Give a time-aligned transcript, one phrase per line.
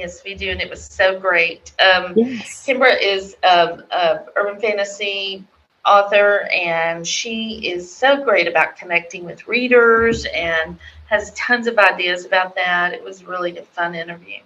[0.00, 1.72] Yes, we do, and it was so great.
[1.78, 2.66] Um, yes.
[2.66, 5.44] Kimbra is um, a urban fantasy
[5.84, 10.78] author, and she is so great about connecting with readers and
[11.10, 12.94] has tons of ideas about that.
[12.94, 14.38] It was really a fun interview.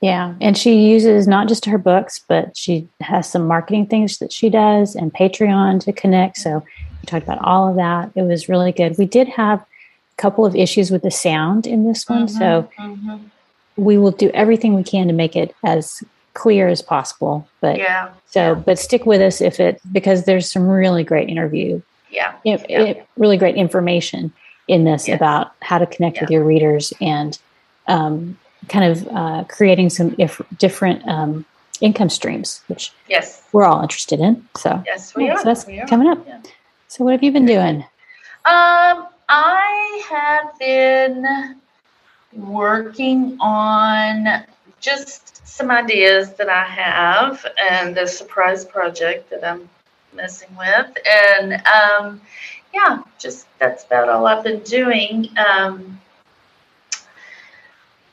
[0.00, 4.32] Yeah, and she uses not just her books, but she has some marketing things that
[4.32, 6.38] she does and Patreon to connect.
[6.38, 6.64] So
[7.00, 8.10] we talked about all of that.
[8.16, 8.98] It was really good.
[8.98, 12.68] We did have a couple of issues with the sound in this one, mm-hmm, so
[12.76, 13.26] mm-hmm
[13.76, 16.02] we will do everything we can to make it as
[16.34, 17.48] clear as possible.
[17.60, 18.54] But yeah, so yeah.
[18.54, 21.80] but stick with us if it because there's some really great interview.
[22.10, 22.82] Yeah, it, yeah.
[22.82, 24.32] It, really great information
[24.68, 25.16] in this yes.
[25.16, 26.22] about how to connect yeah.
[26.22, 27.38] with your readers and
[27.88, 31.44] um, kind of uh, creating some if, different um,
[31.80, 34.46] income streams, which yes, we're all interested in.
[34.56, 35.38] So yes, we are.
[35.38, 35.86] So that's we are.
[35.86, 36.26] coming up.
[36.88, 37.82] So what have you been doing?
[38.44, 41.56] Um, I have been
[42.36, 44.44] working on
[44.80, 49.68] just some ideas that I have and the surprise project that I'm
[50.14, 50.96] messing with.
[51.06, 52.20] And um,
[52.74, 55.28] yeah, just that's about all I've been doing.
[55.38, 56.00] Um,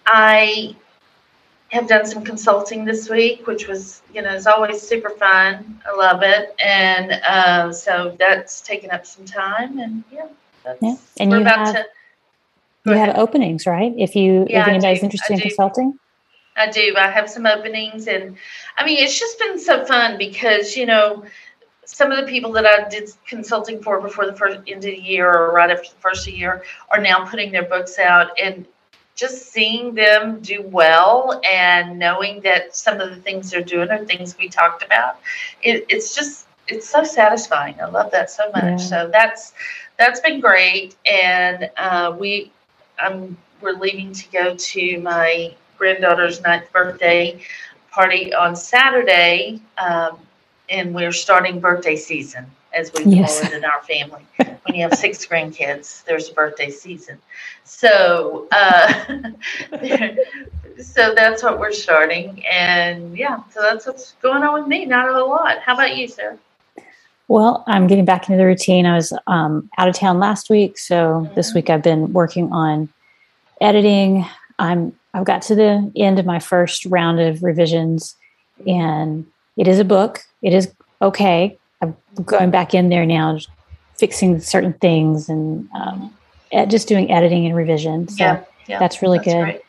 [0.05, 0.75] I
[1.69, 5.81] have done some consulting this week, which was, you know, is always super fun.
[5.85, 6.55] I love it.
[6.63, 9.79] And uh, so that's taken up some time.
[9.79, 10.27] And yeah,
[10.63, 10.95] that's, yeah.
[11.19, 11.85] And we're about have- to
[12.85, 13.93] you have openings, right?
[13.97, 15.97] If you yeah, if anybody's interested in consulting.
[16.55, 16.93] I do.
[16.97, 18.37] I have some openings, and
[18.77, 21.25] I mean, it's just been so fun because you know
[21.85, 24.97] some of the people that I did consulting for before the first end of the
[24.97, 28.31] year or right after the first of the year are now putting their books out,
[28.41, 28.65] and
[29.15, 34.03] just seeing them do well and knowing that some of the things they're doing are
[34.05, 35.19] things we talked about,
[35.61, 37.75] it, it's just it's so satisfying.
[37.81, 38.63] I love that so much.
[38.63, 38.77] Yeah.
[38.77, 39.53] So that's
[39.97, 42.51] that's been great, and uh, we
[42.99, 47.41] I'm we're leaving to go to my granddaughter's ninth birthday
[47.91, 50.19] party on Saturday, um,
[50.69, 53.39] and we're starting birthday season as we yes.
[53.39, 54.25] call it in our family.
[54.37, 57.17] when you have six grandkids, there's a birthday season.
[57.63, 59.21] So, uh,
[60.81, 64.85] so that's what we're starting, and yeah, so that's what's going on with me.
[64.85, 65.59] Not a whole lot.
[65.59, 66.37] How about you, Sarah?
[67.33, 68.85] Well, I'm getting back into the routine.
[68.85, 71.33] I was um, out of town last week, so mm-hmm.
[71.33, 72.89] this week I've been working on
[73.59, 74.23] editing.
[74.59, 78.15] I'm I've got to the end of my first round of revisions,
[78.67, 79.25] and
[79.57, 80.21] it is a book.
[80.43, 80.71] It is
[81.01, 81.57] okay.
[81.81, 83.39] I'm going back in there now,
[83.97, 86.15] fixing certain things and um,
[86.67, 88.09] just doing editing and revision.
[88.09, 89.43] So yeah, yeah, that's really that's good.
[89.43, 89.61] Great.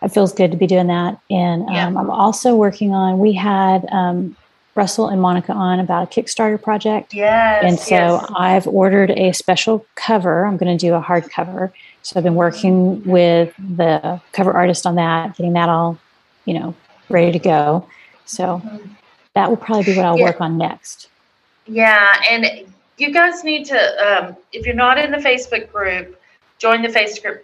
[0.00, 1.20] It feels good to be doing that.
[1.28, 1.88] And um, yeah.
[1.88, 3.18] I'm also working on.
[3.18, 4.34] We had um,
[4.74, 7.12] Russell and Monica on about a Kickstarter project.
[7.12, 7.62] Yes.
[7.64, 8.32] And so yes.
[8.34, 10.46] I've ordered a special cover.
[10.46, 11.72] I'm going to do a hardcover.
[12.02, 15.98] So I've been working with the cover artist on that, getting that all,
[16.46, 16.74] you know,
[17.08, 17.86] ready to go.
[18.24, 18.62] So
[19.34, 20.24] that will probably be what I'll yeah.
[20.24, 21.08] work on next.
[21.66, 22.20] Yeah.
[22.28, 22.66] And
[22.96, 26.18] you guys need to, um, if you're not in the Facebook group,
[26.58, 27.40] join the Facebook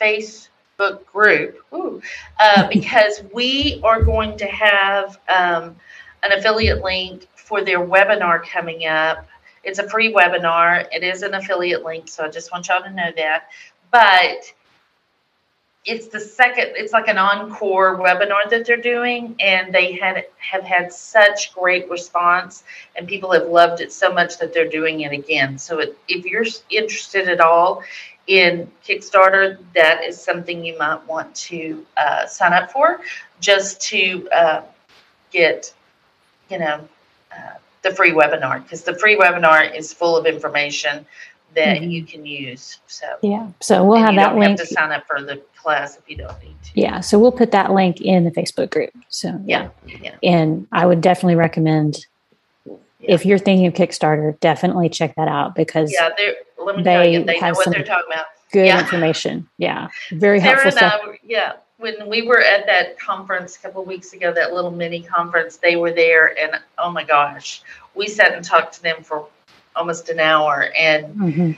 [0.00, 2.02] Facebook group Ooh,
[2.38, 5.76] uh, because we are going to have um,
[6.24, 9.26] an affiliate link for their webinar coming up.
[9.62, 10.86] It's a free webinar.
[10.92, 13.48] It is an affiliate link, so I just want y'all to know that.
[13.90, 14.52] But
[15.84, 20.62] it's the second it's like an encore webinar that they're doing and they had have
[20.62, 22.64] had such great response
[22.96, 26.24] and people have loved it so much that they're doing it again so it, if
[26.24, 27.82] you're interested at all
[28.28, 33.00] in kickstarter that is something you might want to uh, sign up for
[33.40, 34.62] just to uh,
[35.30, 35.74] get
[36.50, 36.88] you know,
[37.32, 41.06] uh, the free webinar because the free webinar is full of information
[41.54, 41.90] that mm-hmm.
[41.90, 42.78] you can use.
[42.86, 44.58] So yeah, so we'll have that link.
[44.58, 46.70] Have to sign up for the class if you don't need to.
[46.74, 48.90] Yeah, so we'll put that link in the Facebook group.
[49.08, 50.16] So yeah, yeah.
[50.22, 52.06] and I would definitely recommend.
[52.66, 53.14] Yeah.
[53.14, 56.10] If you're thinking of Kickstarter, definitely check that out because yeah,
[56.58, 58.26] let me they tell you, they know what they're talking about.
[58.50, 58.80] Good yeah.
[58.80, 59.48] information.
[59.58, 61.00] Yeah, very helpful stuff.
[61.04, 64.70] I, yeah, when we were at that conference a couple of weeks ago, that little
[64.70, 67.62] mini conference, they were there, and oh my gosh,
[67.94, 69.26] we sat and talked to them for
[69.74, 71.50] almost an hour, and mm-hmm.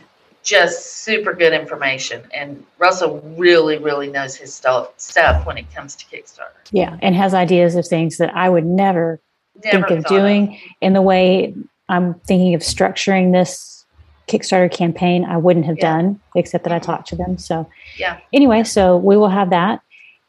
[0.43, 2.23] just super good information.
[2.33, 6.65] And Russell really, really knows his stuff stuff when it comes to Kickstarter.
[6.71, 9.21] Yeah, and has ideas of things that I would never,
[9.65, 11.55] Never think of doing in the way
[11.89, 13.85] I'm thinking of structuring this
[14.29, 15.25] Kickstarter campaign.
[15.25, 15.93] I wouldn't have Yeah.
[15.93, 17.39] done except that I talked to them.
[17.39, 18.19] So Yeah.
[18.33, 19.81] anyway, so we will have that,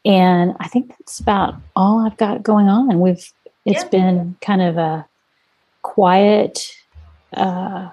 [0.08, 2.98] and I think that's about all I've got going on.
[2.98, 3.32] We've
[3.64, 3.88] it's Yeah.
[3.90, 5.06] been kind of a
[5.82, 6.66] quiet,
[7.34, 7.90] uh,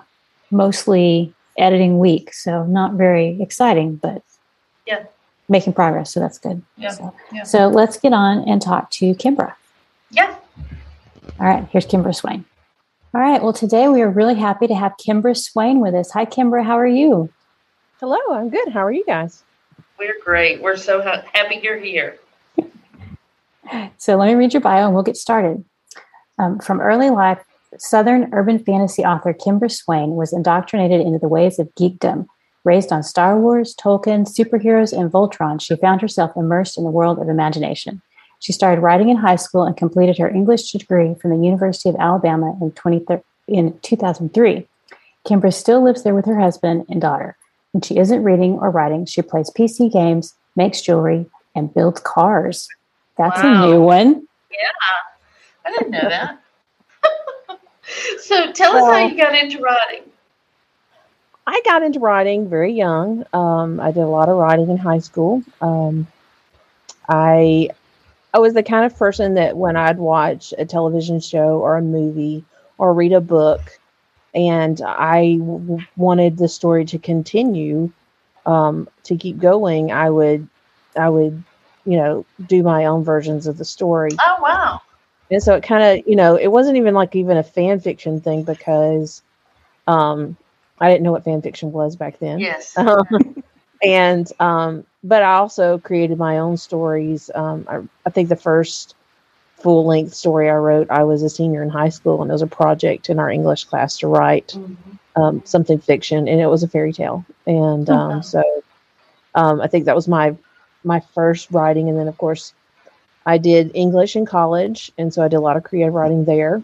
[0.50, 4.22] mostly editing week, so not very exciting, but
[4.86, 5.04] Yeah.
[5.50, 6.12] making progress.
[6.14, 6.62] So that's good.
[6.78, 6.90] Yeah.
[6.90, 7.44] So, Yeah.
[7.44, 9.54] so let's get on and talk to Kimbra.
[10.12, 10.36] Yeah.
[11.40, 12.46] All right, here's Kimbra Swain.
[13.14, 16.12] All right, well, today we are really happy to have Kimbra Swain with us.
[16.12, 17.30] Hi, Kimbra, how are you?
[18.00, 18.70] Hello, I'm good.
[18.74, 19.45] How are you guys?
[19.98, 20.62] We're great.
[20.62, 22.18] We're so ha- happy you're here.
[23.98, 25.64] So let me read your bio and we'll get started.
[26.38, 27.44] Um, from early life,
[27.78, 32.28] Southern urban fantasy author Kimber Swain was indoctrinated into the ways of geekdom.
[32.64, 37.20] Raised on Star Wars, Tolkien, superheroes, and Voltron, she found herself immersed in the world
[37.20, 38.02] of imagination.
[38.40, 41.96] She started writing in high school and completed her English degree from the University of
[42.00, 43.06] Alabama in, 20,
[43.48, 44.68] in 2003.
[45.26, 47.38] Kimber still lives there with her husband and daughter.
[47.76, 51.26] When she isn't reading or writing, she plays PC games, makes jewelry,
[51.56, 52.70] and builds cars.
[53.18, 53.66] That's Wow.
[53.66, 54.26] a new one.
[54.50, 56.40] Yeah, I didn't know that.
[58.22, 60.04] so tell us how you got into writing.
[61.46, 63.26] I got into writing very young.
[63.34, 65.44] Um, I did a lot of writing in high school.
[65.60, 66.08] Um,
[67.10, 67.72] I
[68.34, 71.82] I was the kind of person that when I'd watch a television show or a
[71.82, 72.46] movie
[72.78, 73.60] or read a book,
[74.36, 77.92] and I w- wanted the story to continue,
[78.46, 80.48] um, to keep going, I would
[80.98, 81.44] I would
[81.86, 84.12] you know do my own versions of the story.
[84.26, 84.82] Oh wow.
[85.32, 88.22] and so it kind of you know it wasn't even like even a fan fiction
[88.22, 89.24] thing because
[89.88, 90.38] um
[90.80, 92.78] i didn't know what fan fiction was back then Yes.
[92.78, 92.98] Um,
[93.84, 98.96] and um but i also created my own stories um i, I think the first
[99.58, 102.42] full length story i wrote i was a senior in high school and it was
[102.42, 104.76] a project in our english class to write Mhm.
[105.16, 107.26] um, something fiction, and it was a fairy tale.
[107.48, 108.22] And um, Okay.
[108.22, 108.44] so
[109.34, 110.36] um, I think that was my
[110.84, 112.54] my first writing, and then of course
[113.26, 116.62] I did English in college, and so I did a lot of creative writing there.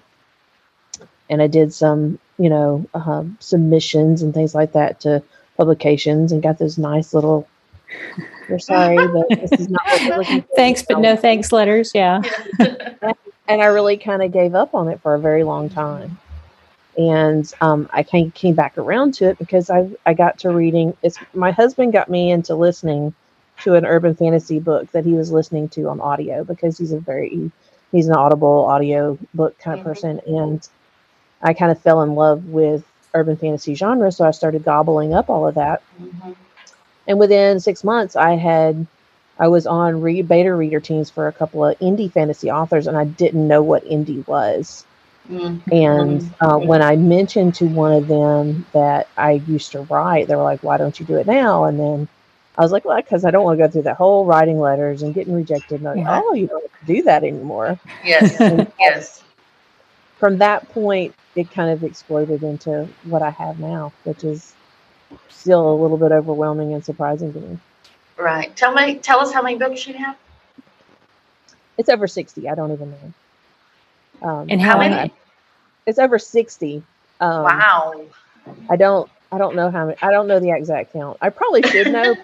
[1.29, 5.23] And I did some, you know, um, submissions and things like that to
[5.57, 7.47] publications, and got those nice little.
[8.51, 10.55] We're sorry, but this is not what we're looking for.
[10.57, 11.91] Thanks, but no thanks letters.
[11.95, 12.21] Yeah.
[12.59, 16.17] and I really kind of gave up on it for a very long time.
[16.97, 20.95] And um, I came, came back around to it because I I got to reading.
[21.01, 23.13] It's my husband got me into listening
[23.63, 26.99] to an urban fantasy book that he was listening to on audio because he's a
[26.99, 27.49] very
[27.93, 29.89] he's an audible audio book kind of Mhm.
[29.89, 30.67] person, and
[31.41, 32.83] I kind of fell in love with
[33.13, 35.81] urban fantasy genre, so I started gobbling up all of that.
[36.01, 36.35] Mhm.
[37.07, 38.85] And within six months, I had
[39.39, 42.97] I was on re- beta reader teams for a couple of indie fantasy authors, and
[42.97, 44.85] I didn't know what indie was.
[45.29, 45.61] Mhm.
[45.71, 50.35] And uh, when I mentioned to one of them that I used to write, they
[50.35, 52.07] were like, "Why don't you do it now?" And then
[52.57, 55.01] I was like, "Well, because I don't want to go through that whole writing letters
[55.01, 56.21] and getting rejected." And like, Yeah.
[56.23, 58.35] "Oh, you don't do that anymore." Yes.
[58.79, 59.23] yes.
[60.17, 64.53] From that point, it kind of exploded into what I have now, which is
[65.29, 67.57] still a little bit overwhelming and surprising to me.
[68.17, 68.55] Right.
[68.55, 68.95] Tell me.
[68.95, 70.15] Tell us how many books you have.
[71.77, 72.47] It's over sixty.
[72.49, 74.29] I don't even know.
[74.29, 74.95] Um, And How how many?
[74.95, 75.13] many?
[75.87, 76.83] It's over sixty.
[77.19, 78.05] Um, wow.
[78.69, 79.09] I don't.
[79.31, 79.97] I don't know how many.
[80.01, 81.17] I don't know the exact count.
[81.21, 82.15] I probably should know.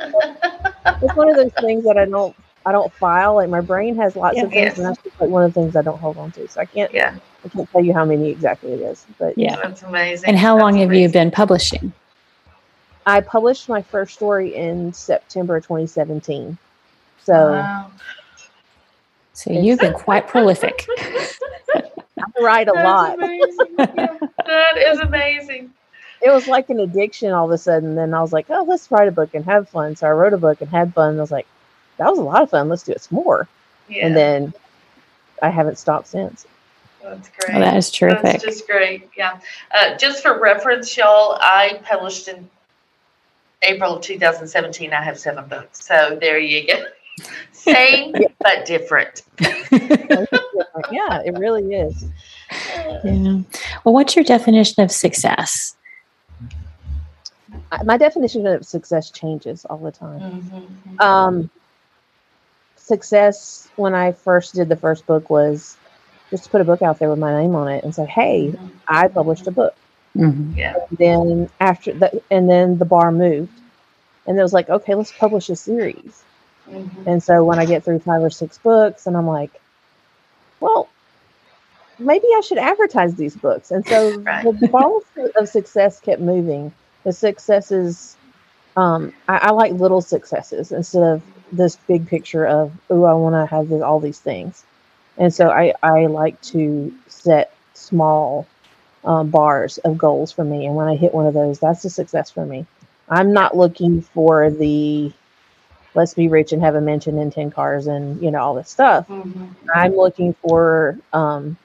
[1.01, 2.35] it's one of those things that I don't.
[2.65, 3.35] I don't file.
[3.35, 4.77] Like my brain has lots of things, Yes.
[4.77, 6.47] and that's just like one of the things I don't hold on to.
[6.49, 6.93] So I can't.
[6.93, 7.15] yeah.
[7.45, 9.05] I can't tell you how many exactly it is.
[9.17, 9.55] But Yeah.
[9.55, 10.27] That's amazing.
[10.29, 11.93] And how long That's have you been publishing?
[13.07, 16.57] I published my first story in September 2017.
[17.23, 17.91] So Wow.
[19.31, 20.85] So you've been quite prolific.
[20.97, 21.83] I
[22.41, 23.19] write a That's lot.
[23.19, 25.71] Yeah, that is amazing.
[26.21, 27.95] It was like an addiction all of a sudden.
[27.95, 29.95] Then I was like, oh, let's write a book and have fun.
[29.95, 31.11] So I wrote a book and had fun.
[31.11, 31.47] And I was like,
[31.97, 32.67] that was a lot of fun.
[32.67, 33.47] Let's do it some more.
[33.87, 34.07] Yeah.
[34.07, 34.53] And then
[35.41, 36.45] I haven't stopped since.
[37.03, 37.55] that's great.
[37.55, 38.23] Oh, that is terrific.
[38.23, 39.07] That's just great.
[39.15, 39.39] Yeah.
[39.71, 42.49] Uh, just for reference, y'all, I published in
[43.63, 44.93] April of 2017.
[44.93, 45.85] I have seven books.
[45.85, 46.83] So there you go.
[47.51, 49.23] Same, but different.
[49.39, 52.05] yeah, it really is.
[53.03, 53.39] Yeah.
[53.83, 55.75] Well, what's your definition of success?
[57.83, 60.21] My definition of success changes all the time.
[60.21, 61.01] Mhm.
[61.01, 61.49] Um,
[62.77, 65.75] success when I first did the first book was
[66.29, 68.53] just to put a book out there with my name on it and say, "Hey,
[68.87, 69.75] I published a book."
[70.17, 70.57] Mm-hmm.
[70.57, 70.75] Yeah.
[70.89, 73.59] And then after that, and then the bar moved,
[74.25, 76.23] and it was like, okay, let's publish a series.
[76.69, 77.07] Mm-hmm.
[77.07, 79.51] And so when I get through five or six books, and I'm like,
[80.59, 80.89] well,
[81.99, 83.71] maybe I should advertise these books.
[83.71, 84.43] And so right.
[84.43, 85.03] the ball
[85.35, 86.73] of success kept moving.
[87.03, 88.17] The successes,
[88.75, 91.21] um, I, I, like little successes instead of
[91.51, 94.65] this big picture of, oh, I want to have this, all these things.
[95.17, 98.45] And so I, I like to set small
[99.07, 100.65] um, bars of goals for me.
[100.65, 102.65] And when I hit one of those, that's a success for me.
[103.09, 105.11] I'm not looking for the
[105.95, 108.69] let's be rich and have a mansion and 10 cars and you know all this
[108.69, 109.45] stuff mm-hmm.
[109.73, 111.57] i'm looking for um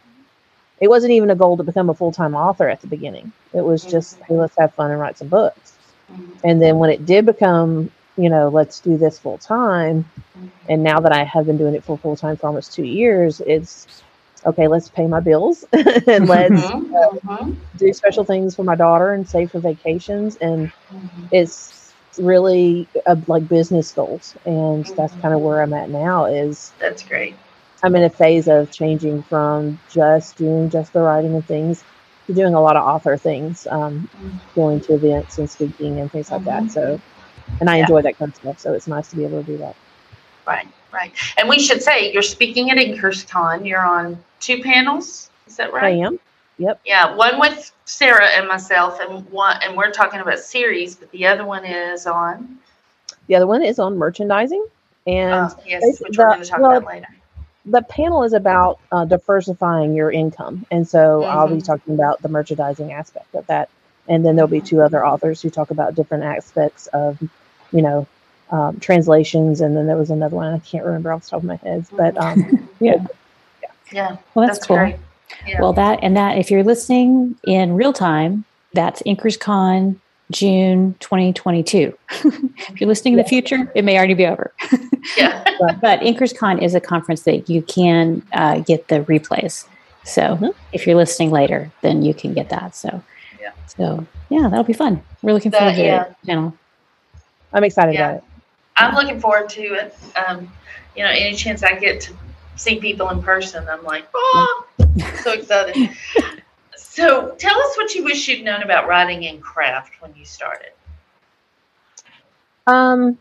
[0.80, 3.84] it wasn't even a goal to become a full-time author at the beginning it was
[3.84, 4.32] just mm-hmm.
[4.32, 5.74] hey let's have fun and write some books
[6.10, 6.24] mm-hmm.
[6.44, 10.46] and then when it did become you know let's do this full time mm-hmm.
[10.70, 13.42] and now that i have been doing it for full time for almost two years
[13.42, 14.02] it's
[14.46, 16.94] okay let's pay my bills and let's mm-hmm.
[16.94, 17.52] uh, mm-hmm.
[17.76, 20.72] do special things for my daughter and save for vacations and
[21.30, 24.94] it's really uh, like business goals and mm-hmm.
[24.94, 27.34] that's kind of where i'm at now is that's great
[27.82, 31.84] i'm in a phase of changing from just doing just the writing of things
[32.26, 34.38] to doing a lot of author things um, mm-hmm.
[34.54, 36.66] going to events and speaking and things like mm-hmm.
[36.66, 37.00] that so
[37.60, 37.82] and i yeah.
[37.82, 39.76] enjoy that kind of stuff so it's nice to be able to do that
[40.46, 45.56] right right and we should say you're speaking at InkersCon you're on two panels is
[45.56, 46.18] that right i am
[46.58, 46.80] Yep.
[46.84, 51.26] Yeah, one with Sarah and myself, and one, and we're talking about series, but the
[51.26, 52.58] other one is on.
[53.26, 54.64] The other one is on merchandising,
[55.06, 57.08] and oh, yes, which the, we're going to talk well, about later.
[57.64, 61.36] The panel is about uh, diversifying your income, and so mm-hmm.
[61.36, 61.64] I'll be mm-hmm.
[61.64, 63.68] talking about the merchandising aspect of that,
[64.08, 67.20] and then there'll be two other authors who talk about different aspects of,
[67.72, 68.06] you know,
[68.50, 71.44] um, translations, and then there was another one I can't remember off the top of
[71.44, 73.04] my head, but um, yeah.
[73.90, 74.76] Yeah, yeah, well, that's, that's cool.
[74.76, 74.96] Great.
[75.58, 79.96] Well, that and that, if you're listening in real time, that's InkersCon
[80.30, 81.96] June 2022.
[82.10, 84.52] if you're listening in the future, it may already be over.
[85.16, 85.44] yeah.
[85.60, 89.66] but, but InkersCon is a conference that you can uh, get the replays.
[90.04, 90.46] So mm-hmm.
[90.72, 92.74] if you're listening later, then you can get that.
[92.74, 93.02] So,
[93.40, 93.52] yeah.
[93.66, 95.02] So yeah, that'll be fun.
[95.22, 96.04] We're looking forward to yeah.
[96.04, 96.16] it.
[96.26, 96.56] Channel.
[97.52, 98.10] I'm excited yeah.
[98.10, 98.24] about it.
[98.76, 99.94] I'm looking forward to it.
[100.16, 100.50] Um,
[100.96, 102.14] you know, any chance I get to
[102.62, 104.64] see people in person, I'm like, oh,
[105.22, 105.90] so excited.
[106.76, 110.70] so tell us what you wish you'd known about writing and craft when you started.
[112.66, 113.18] Um,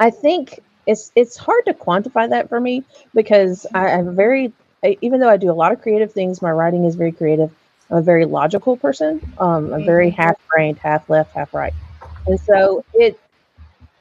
[0.00, 2.82] I think it's it's hard to quantify that for me
[3.14, 4.52] because I, am very
[5.00, 7.52] even though I do a lot of creative things, my writing is very creative.
[7.90, 9.20] I'm a very logical person.
[9.38, 10.20] Um, I'm very mm-hmm.
[10.20, 11.74] half brained, half left, half right,
[12.26, 13.20] and so it.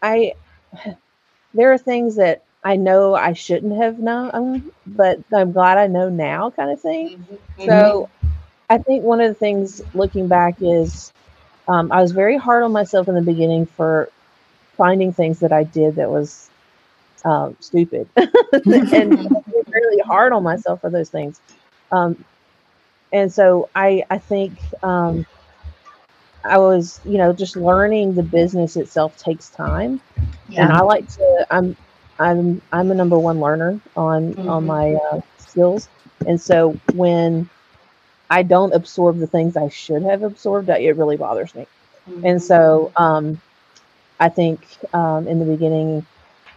[0.01, 0.33] I
[1.53, 6.09] there are things that I know I shouldn't have known, but I'm glad I know
[6.09, 7.17] now, kind of thing.
[7.17, 7.65] Mm-hmm.
[7.65, 8.09] So
[8.69, 11.11] I think one of the things looking back is
[11.67, 14.09] um, I was very hard on myself in the beginning for
[14.77, 16.49] finding things that I did that was
[17.25, 19.35] um, stupid and
[19.67, 21.39] really hard on myself for those things.
[21.91, 22.23] Um,
[23.11, 24.53] and so I, I think
[24.83, 25.25] um,
[26.43, 30.01] I was, you know, just learning the business itself takes time.
[30.47, 30.63] Yeah.
[30.63, 31.75] And I like to, I'm,
[32.21, 34.49] I'm I'm a number one learner on mm-hmm.
[34.49, 35.89] on my uh, skills,
[36.27, 37.49] and so when
[38.29, 41.65] I don't absorb the things I should have absorbed, it really bothers me.
[42.09, 42.25] Mm-hmm.
[42.25, 43.41] And so um,
[44.19, 46.05] I think um, in the beginning,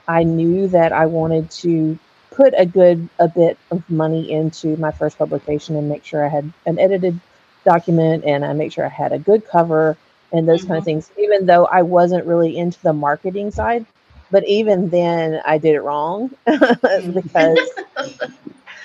[0.07, 1.99] I knew that I wanted to
[2.31, 6.29] put a good a bit of money into my first publication and make sure I
[6.29, 7.19] had an edited
[7.65, 9.97] document and I make sure I had a good cover
[10.33, 10.69] and those mm-hmm.
[10.69, 11.11] kind of things.
[11.19, 13.87] Even though I wasn't really into the marketing side,
[14.35, 17.71] but even then I did it wrong because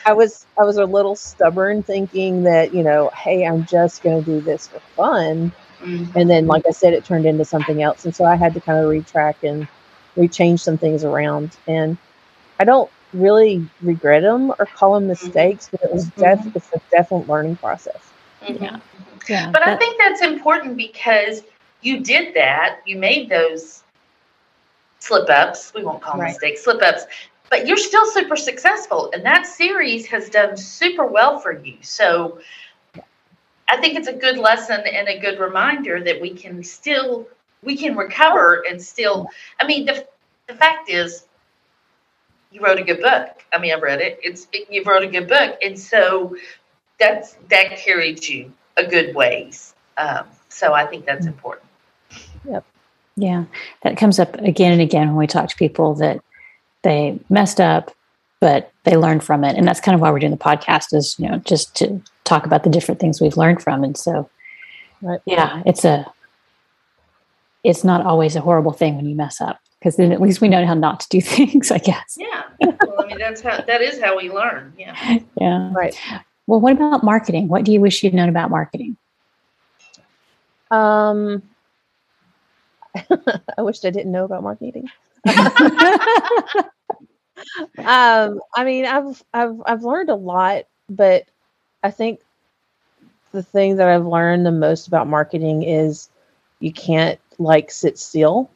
[0.06, 4.24] I was I was a little stubborn thinking that, you know, hey, I'm just going
[4.24, 5.52] to do this for fun.
[5.82, 6.16] Mm-hmm.
[6.16, 8.62] And then like I said it turned into something else and so I had to
[8.62, 9.68] kind of retrack and
[10.16, 11.98] rechange some things around and
[12.60, 15.26] I don't really regret them or call them mm-hmm.
[15.26, 15.78] mistakes, mm-hmm.
[15.78, 16.52] but it was def- mm-hmm.
[16.54, 18.12] it's a definite learning process.
[18.44, 18.66] Mm-hmm.
[18.66, 18.80] Yeah.
[19.28, 19.50] Yeah.
[19.50, 21.42] But I think that's important because
[21.82, 22.82] you did that.
[22.86, 23.84] You made those
[25.00, 25.74] slip ups.
[25.74, 26.30] We won't call them right.
[26.30, 27.06] mistakes, slip ups.
[27.50, 31.78] But you're still super successful, and that series has done super well for you.
[31.82, 32.40] So
[33.68, 37.28] I think it's a good lesson and a good reminder that we can still
[37.64, 39.30] we can recover and still.
[39.60, 40.06] I mean, the
[40.48, 41.26] the fact is,
[42.52, 43.44] you wrote a good book.
[43.54, 44.20] I mean, I read it.
[44.24, 46.36] It's you wrote a good book, and so
[47.00, 49.74] that's that carried you a good ways.
[49.98, 51.30] Um, so I think that's mm.
[51.30, 51.69] important.
[53.20, 53.30] Yep.
[53.30, 53.44] Yeah,
[53.84, 56.22] that comes up again and again when we talk to people that
[56.84, 57.92] they messed up,
[58.40, 61.16] but they learned from it, and that's kind of why we're doing the podcast is
[61.20, 63.84] you know just to talk about the different things we've learned from.
[63.84, 64.30] And so,
[65.02, 65.20] right.
[65.26, 66.06] yeah, it's a,
[67.64, 70.48] it's not always a horrible thing when you mess up because then at least we
[70.48, 72.18] know how not to do things, I guess.
[72.18, 72.44] Yeah.
[72.62, 74.74] Well, I mean, that's how, that is how we learn.
[74.78, 75.20] Yeah.
[75.40, 75.72] Yeah.
[75.74, 76.00] Right.
[76.48, 77.48] Well, what about marketing?
[77.48, 78.98] What do you wish you'd known about marketing?
[80.72, 81.44] Um,
[83.58, 84.90] I wished I didn't know about marketing.
[87.78, 91.26] um, I mean, I've I've I've learned a lot, but
[91.84, 92.22] I think
[93.32, 96.10] the thing that I've learned the most about marketing is
[96.60, 98.50] you can't like sit still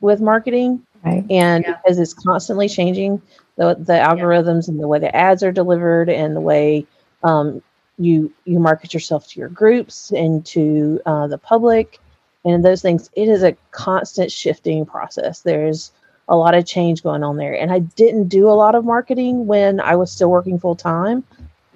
[0.00, 1.24] with marketing, right.
[1.30, 1.76] and yeah.
[1.82, 3.20] because it's constantly changing
[3.56, 4.72] the the algorithms yeah.
[4.72, 6.86] and the way the ads are delivered and the way
[7.22, 7.62] um,
[7.98, 11.98] you you market yourself to your groups and to uh, the public
[12.44, 15.40] and those things it is a constant shifting process.
[15.40, 15.92] There's
[16.28, 17.54] a lot of change going on there.
[17.54, 21.24] And i didn't do a lot of marketing when i was still working full time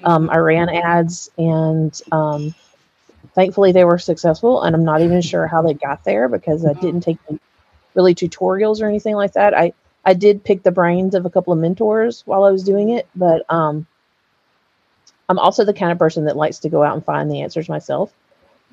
[0.05, 2.55] um, i ran ads and um,
[3.35, 6.73] thankfully they were successful and i'm not even sure how they got there because i
[6.75, 7.19] didn't take
[7.95, 9.55] really tutorials or anything like that.
[9.55, 9.73] I
[10.05, 13.09] i did pick the brains of a couple of mentors while i was doing it
[13.17, 13.87] but um,
[15.29, 17.69] i'm also the kind of person that likes to go out and find the answers
[17.69, 18.13] myself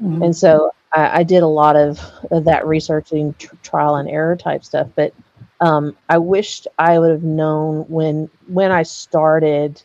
[0.01, 0.24] mm-hmm.
[0.24, 2.00] and so I, I, did a lot of,
[2.31, 5.13] of that researching tr- trial and error type stuff, but
[5.62, 9.81] um, I wished I would have known when when I started.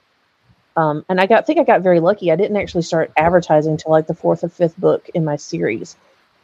[0.76, 2.32] Um, and I got think I got very lucky.
[2.32, 5.96] I didn't actually start advertising till like the fourth or fifth book in my series,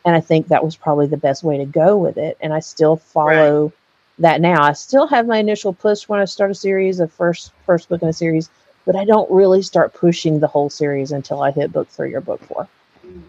[0.04, 2.36] and I think that was probably the best way to go with it.
[2.40, 3.72] And I still follow right.
[4.18, 4.62] that now.
[4.62, 8.02] I still have my initial push when I start a series, the first first book
[8.02, 8.50] in a series,
[8.86, 12.20] but I don't really start pushing the whole series until I hit book three or
[12.20, 12.68] book four.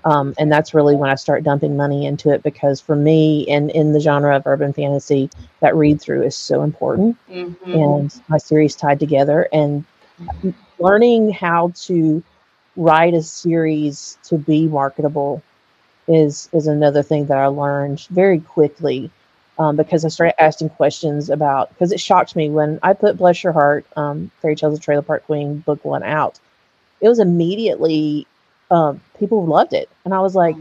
[0.05, 3.69] Um, and that's really when I start dumping money into it because for me, and
[3.71, 7.17] in the genre of urban fantasy, that read through is so important.
[7.29, 7.71] Mm-hmm.
[7.71, 9.85] And my series tied together and
[10.79, 12.23] learning how to
[12.75, 15.41] write a series to be marketable
[16.07, 19.09] is is another thing that I learned very quickly
[19.57, 23.43] um, because I started asking questions about because it shocked me when I put Bless
[23.43, 26.39] Your Heart, um, Fairy Tales of Trailer Park Queen book one out.
[27.01, 28.27] It was immediately
[28.73, 29.87] um, people loved it.
[30.03, 30.55] And I was like,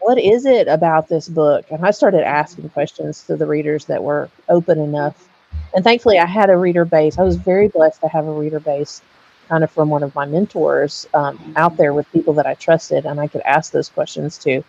[0.00, 1.66] what is it about this book?
[1.70, 5.28] And I started asking questions to the readers that were open enough.
[5.74, 7.18] And thankfully, I had a reader base.
[7.18, 9.02] I was very blessed to have a reader base
[9.48, 13.04] kind of from one of my mentors um, out there with people that I trusted
[13.04, 14.62] and I could ask those questions to.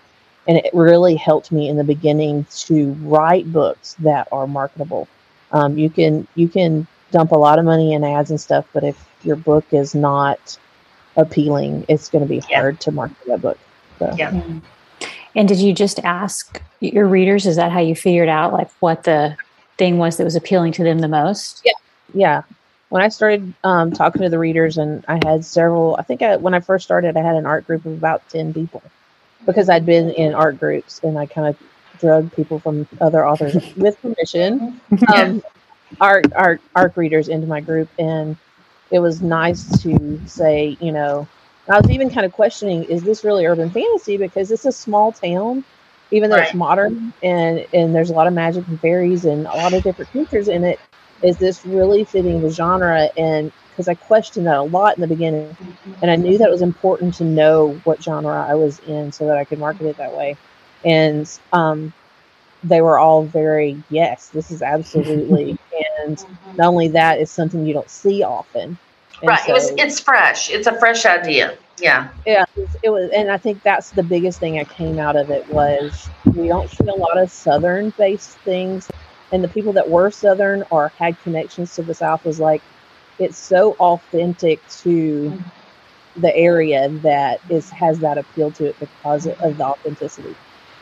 [0.48, 5.08] And it really helped me in the beginning to write books that are marketable.
[5.52, 8.84] Um, you can you can dump a lot of money in ads and stuff, but
[8.84, 10.58] if your book is not
[11.18, 13.58] appealing, it's going to be hard to market that book.
[14.00, 14.14] So.
[14.18, 14.32] Yeah.
[14.32, 14.60] Mm-hmm.
[15.36, 17.46] And did you just ask your readers?
[17.46, 19.38] Is that how you figured out like what the
[19.78, 21.62] thing was that was appealing to them the most?
[21.64, 21.72] Yeah.
[22.14, 22.42] Yeah.
[22.90, 26.36] When I started um, talking to the readers, and I had several, I think I,
[26.36, 28.84] when I first started, I had an ARC group of about 10 people
[29.46, 31.58] because I'd been in ARC groups and I kind of
[32.00, 34.82] drug people from other authors with permission,
[35.14, 35.42] um,
[36.02, 37.88] ARC, ARC, ARC readers into my group.
[37.98, 38.36] And
[38.92, 41.28] it was nice to say, you know,
[41.70, 44.18] I was even kind of questioning, is this really urban fantasy?
[44.18, 45.64] Because it's a small town,
[46.12, 46.48] even though right.
[46.48, 49.82] it's modern and and there's a lot of magic and fairies and a lot of
[49.84, 50.80] different creatures in it.
[51.24, 53.10] Is this really fitting the genre?
[53.16, 55.56] And because I questioned that a lot in the beginning,
[56.02, 59.26] and I knew that it was important to know what genre I was in so
[59.28, 60.36] that I could market it that way.
[60.84, 61.94] And um,
[62.64, 65.52] they were all very yes this is absolutely
[66.04, 66.56] and mm-hmm.
[66.58, 68.78] not only that it's something you don't see often
[69.22, 72.78] and right so, it was it's fresh it's a fresh idea yeah yeah it was,
[72.84, 76.10] it was, and i think that's the biggest thing i came out of it was
[76.36, 78.90] we don't see a lot of southern based things
[79.32, 82.62] and the people that were southern or had connections to the south was like
[83.18, 86.22] it's so authentic to mm-hmm.
[86.22, 90.36] the area that is has that appeal to it because of the authenticity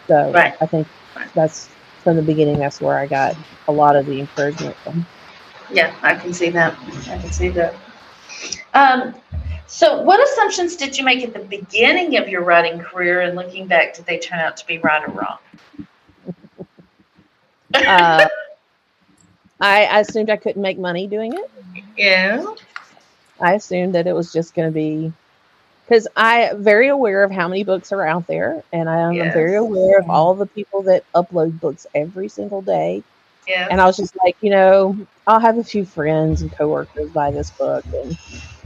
[0.09, 0.55] so right.
[0.59, 0.87] I think
[1.35, 1.69] that's
[2.03, 2.57] from the beginning.
[2.57, 5.05] That's where I got a lot of the encouragement from.
[5.71, 6.75] Yeah, I can see that.
[7.07, 7.75] I can see that.
[8.73, 9.13] Um,
[9.67, 13.67] so, what assumptions did you make at the beginning of your writing career, and looking
[13.67, 15.37] back, did they turn out to be right or wrong?
[17.75, 18.27] uh,
[19.61, 21.51] I, I assumed I couldn't make money doing it.
[21.95, 22.55] Yeah.
[23.39, 25.13] I assumed that it was just going to be
[25.89, 29.13] because I am very aware of how many books are out there, and I am
[29.13, 29.33] yes.
[29.33, 33.01] very aware of all the people that upload books every single day.
[33.47, 33.67] Yeah.
[33.71, 37.31] And I was just like, you know, I'll have a few friends and coworkers buy
[37.31, 38.15] this book, and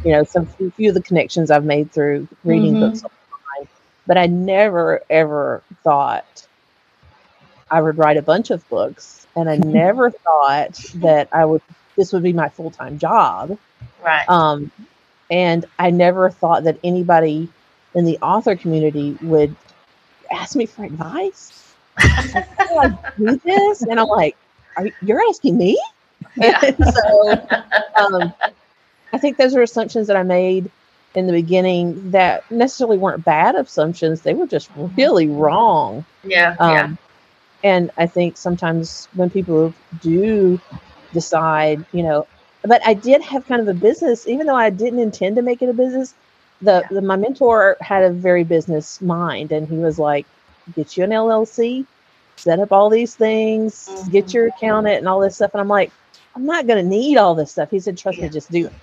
[0.03, 2.89] you know, some few of the connections I've made through reading mm-hmm.
[2.89, 3.69] books online.
[4.05, 6.45] But I never ever thought
[7.71, 11.61] I would write a bunch of books, and I never thought that I would.
[11.95, 13.57] This would be my full time job.
[14.03, 14.27] Right.
[14.27, 14.71] Um,
[15.33, 17.49] and I never thought that anybody
[17.95, 19.55] in the author community would
[20.31, 21.73] ask me for advice.
[22.75, 23.81] Like, do this?
[23.81, 24.35] And I'm like,
[24.77, 25.81] Are you, you're asking me?
[26.37, 26.59] Yeah.
[26.91, 27.31] so
[27.97, 28.33] um,
[29.11, 30.69] I think those are assumptions that I made
[31.15, 34.21] in the beginning that necessarily weren't bad assumptions.
[34.21, 36.05] They were just really wrong.
[36.23, 36.55] yeah.
[36.59, 36.95] Um, yeah.
[37.63, 40.59] And I think sometimes when people do
[41.11, 42.27] decide, you know,
[42.63, 45.61] but I did have kind of a business, even though I didn't intend to make
[45.61, 46.15] it a business.
[46.61, 46.95] The, Yeah.
[46.95, 50.27] the my mentor had a very business mind, and he was like,
[50.75, 51.85] "Get you an LLC,
[52.37, 54.33] set up all these things, get Mhm.
[54.33, 55.91] your accountant, and all this stuff." And I'm like,
[56.35, 58.25] "I'm not going to need all this stuff." He said, "Trust Yeah.
[58.25, 58.73] me, just do it."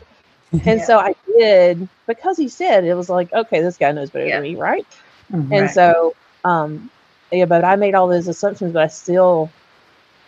[0.67, 0.87] And Yeah.
[0.87, 4.37] so I did because he said it was like, "Okay, this guy knows better Yeah.
[4.37, 4.87] than me, right?"
[5.33, 5.51] Mhm.
[5.53, 5.71] And Right.
[5.71, 6.15] so,
[6.45, 6.91] um,
[7.33, 9.51] yeah, but I made all those assumptions, but I still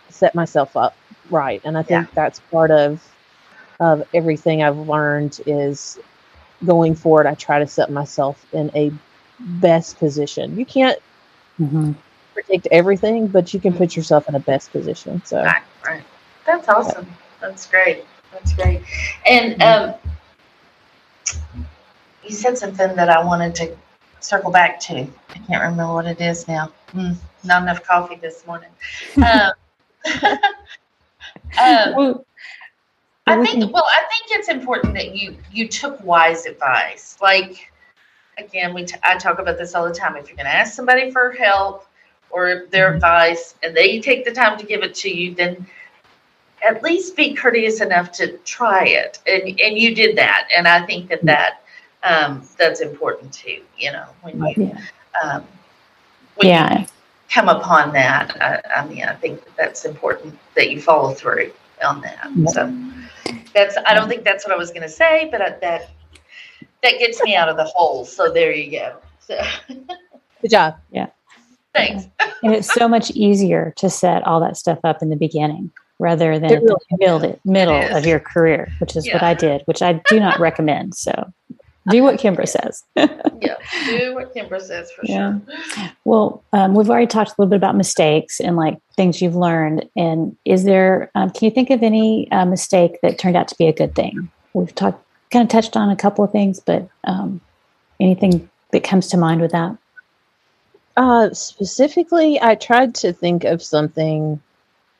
[0.09, 0.97] set myself up
[1.29, 1.61] right.
[1.65, 3.01] And I think that's part of
[3.83, 5.99] of everything I've learned is
[6.65, 7.27] going forward.
[7.27, 8.91] I try to set myself in a
[9.39, 10.57] best position.
[10.57, 10.99] You can't
[11.59, 11.95] Mhm.
[12.33, 15.21] predict everything, but you can put yourself in a best position.
[15.25, 16.03] So, Right, right.
[16.45, 17.07] That's awesome.
[17.41, 18.05] That's great.
[18.31, 18.81] That's great.
[19.25, 19.91] And Mm-hmm.
[19.91, 19.95] um,
[22.23, 23.77] you said something that I wanted to
[24.19, 24.95] circle back to.
[25.35, 26.71] I can't remember what it is now.
[26.95, 28.69] Mm, not enough coffee this morning.
[29.21, 29.51] Um,
[31.61, 32.25] um, Well,
[33.27, 37.17] I think can- well, I think it's important that you you took wise advice.
[37.21, 37.71] Like
[38.37, 40.17] again, we t- I talk about this all the time.
[40.17, 41.87] If you're going to ask somebody for help
[42.29, 42.95] or their Mhm.
[42.95, 45.65] advice, and they take the time to give it to you, then
[46.65, 49.19] at least be courteous enough to try it.
[49.27, 51.61] And and you did that, and I think that that
[52.03, 53.61] um, that's important too.
[53.77, 54.81] You know, when you yeah.
[55.23, 55.45] um,
[56.35, 56.47] when
[56.79, 56.87] you
[57.29, 61.51] come upon that, I, I mean, I think that that's important that you follow through
[61.83, 62.27] on that.
[62.35, 62.45] Yeah.
[62.47, 62.77] So
[63.53, 65.89] that's, I don't think that's what I was going to say, but I, that,
[66.81, 68.05] that gets me out of the hole.
[68.05, 68.97] So there you go.
[69.19, 70.75] So good job.
[70.91, 71.07] Yeah.
[71.73, 72.05] Thanks.
[72.43, 76.37] And it's so much easier to set all that stuff up in the beginning rather
[76.37, 77.95] than It the really build it middle is.
[77.95, 80.95] of your career, which is what I did, which I do not recommend.
[80.95, 81.31] So
[81.89, 82.83] do what Kimbra says.
[83.41, 83.55] Yeah.
[83.87, 85.39] Do what Kimber says for Yeah.
[85.75, 85.91] sure.
[86.05, 89.89] Well, um, we've already talked a little bit about mistakes and like things you've learned.
[89.97, 93.55] And is there, um, can you think of any uh, mistake that turned out to
[93.57, 94.31] be a good thing?
[94.53, 97.41] We've talked, kind of touched on a couple of things, but um,
[97.99, 99.77] anything that comes to mind with that?
[100.95, 104.39] Uh, specifically, I tried to think of something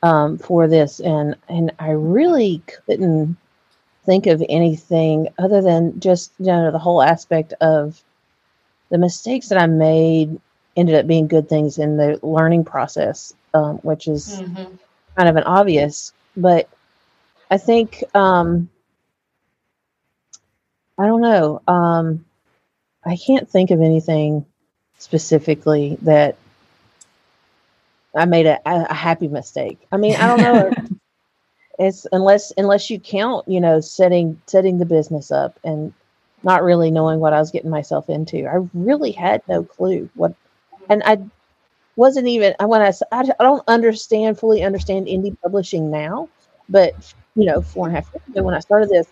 [0.01, 3.37] um, for this, and and I really couldn't
[4.05, 8.01] think of anything other than just you know the whole aspect of
[8.89, 10.39] the mistakes that I made
[10.75, 14.79] ended up being good things in the learning process, um, which is Mhm.
[15.15, 16.67] kind of an obvious, but
[17.49, 18.69] I think um,
[20.97, 21.61] I don't know.
[21.67, 22.25] Um,
[23.05, 24.45] I can't think of anything
[24.97, 26.37] specifically that
[28.15, 29.79] I made a a happy mistake.
[29.91, 30.71] I mean, I don't know.
[31.79, 35.93] it's unless unless you count, you know, setting setting the business up and
[36.43, 38.45] not really knowing what I was getting myself into.
[38.47, 40.33] I really had no clue what,
[40.89, 41.19] and I
[41.95, 42.91] wasn't even I when I
[43.39, 46.29] don't understand fully understand indie publishing now,
[46.69, 49.07] but you know, four and a half years ago when I started this,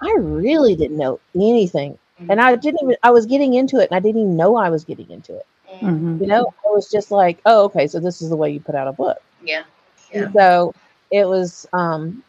[0.00, 1.98] I really didn't know anything,
[2.28, 4.70] and I didn't even I was getting into it, and I didn't even know I
[4.70, 5.46] was getting into it.
[5.82, 6.20] Mhm.
[6.20, 8.74] You know, I was just like, oh, okay, so this is the way you put
[8.74, 9.18] out a book.
[9.42, 9.64] Yeah.
[10.12, 10.28] Yeah.
[10.32, 10.74] So
[11.10, 12.22] it was, um,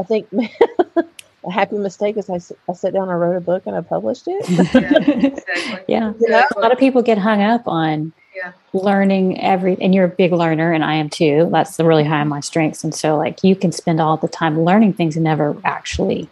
[0.00, 0.28] I think,
[0.96, 2.36] a happy mistake is I,
[2.70, 4.48] I sat down, I wrote a book, and I published it.
[4.74, 4.92] Yeah.
[5.26, 5.84] Exactly.
[5.88, 6.12] yeah.
[6.20, 6.44] You know?
[6.56, 8.52] A lot of people get hung up on Yeah.
[8.72, 11.48] learning every, and you're a big learner, and I am too.
[11.52, 12.84] That's the really high on my strengths.
[12.84, 16.28] And so, like, you can spend all the time learning things and never actually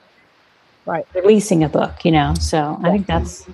[0.87, 1.07] Right.
[1.15, 2.35] releasing a book, you know?
[2.39, 3.47] So I think that's,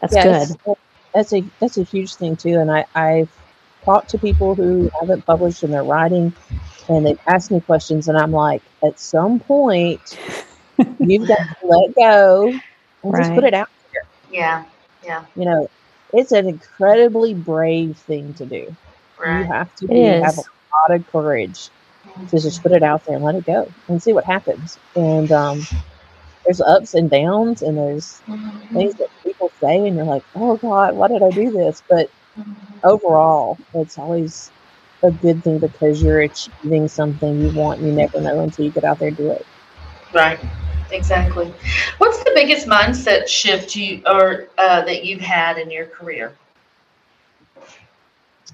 [0.00, 0.76] that's Yeah, good.
[1.14, 2.58] That's a that's a huge thing too.
[2.58, 3.28] And I I've
[3.84, 6.32] talked to people who haven't published and they're writing,
[6.88, 10.20] and they've asked me questions, and I'm like, at some point,
[11.02, 12.60] you've got to let go
[13.04, 13.68] and just put it out.
[13.92, 14.02] There.
[14.30, 14.64] Yeah.
[15.02, 15.26] Yeah.
[15.34, 15.68] You know,
[16.12, 18.76] it's an incredibly brave thing to do.
[19.30, 21.70] You have to It be, have a lot of courage
[22.28, 24.78] to just put it out there and let it go and see what happens.
[24.94, 25.60] And um,
[26.44, 28.72] there's ups and downs, and there's Mhm.
[28.72, 31.82] things that people say, and you're like, oh God, why did I do this?
[31.88, 32.82] But Mhm.
[32.84, 34.52] overall, it's always
[35.02, 37.80] a good thing because you're achieving something you want.
[37.80, 39.46] You never know until you get out there and do it.
[40.12, 40.38] Right.
[40.90, 41.52] Exactly.
[41.98, 46.36] What's the biggest mindset shift you or uh, that you've had in your career?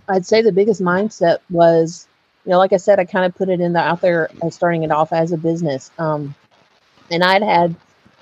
[0.09, 2.07] I'd say the biggest mindset was,
[2.45, 4.85] you know, like I said, I kind of put it in the out there, starting
[4.85, 5.91] it off as a business.
[5.99, 6.35] Um,
[7.11, 7.75] and I'd had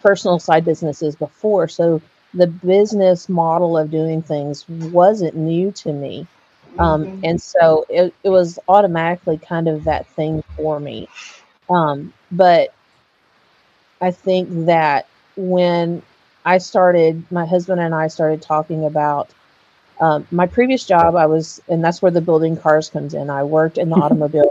[0.03, 2.01] personal side businesses before, so
[2.35, 6.27] the business model of doing things wasn't new to me.
[6.79, 7.25] Um, Mhm.
[7.25, 11.09] and so it, it was automatically kind of that thing for me.
[11.71, 12.71] Um, but
[14.01, 16.03] I think that when
[16.45, 19.31] I started, my husband and I started talking about
[20.01, 23.31] um, my previous job, I was, and that's where the building cars comes in.
[23.31, 24.51] I worked in the automobile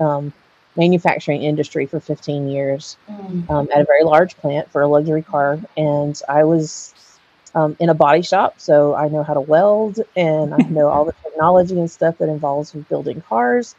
[0.00, 0.32] um,
[0.76, 3.48] manufacturing industry for 15 years Mhm.
[3.48, 6.94] um, at a very large plant for a luxury car, and I was
[7.54, 11.04] um, in a body shop, so I know how to weld and I know all
[11.04, 13.74] the technology and stuff that involves with building cars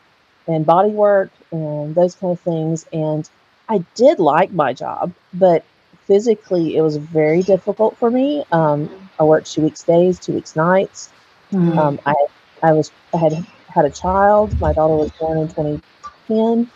[0.47, 2.85] and body work and those kind of things.
[2.93, 3.29] And
[3.69, 5.65] I did like my job, but
[6.07, 8.43] physically it was very difficult for me.
[8.51, 11.11] Um, I worked two weeks days, two weeks nights.
[11.51, 11.77] Mhm.
[11.77, 12.15] Um, I
[12.63, 13.33] I was I had
[13.69, 14.59] had a child.
[14.59, 16.71] My daughter was born in 2010,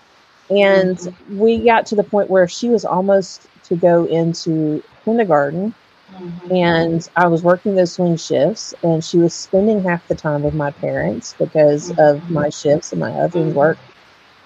[0.50, 5.74] and we got to the point where she was almost to go into kindergarten,
[6.12, 6.42] Mhm.
[6.50, 10.54] and I was working those swing shifts, and she was spending half the time with
[10.54, 13.78] my parents because of my shifts and my husband's work.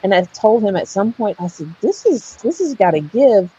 [0.03, 3.01] And I told him at some point, I said, "This is this has got to
[3.01, 3.49] give,"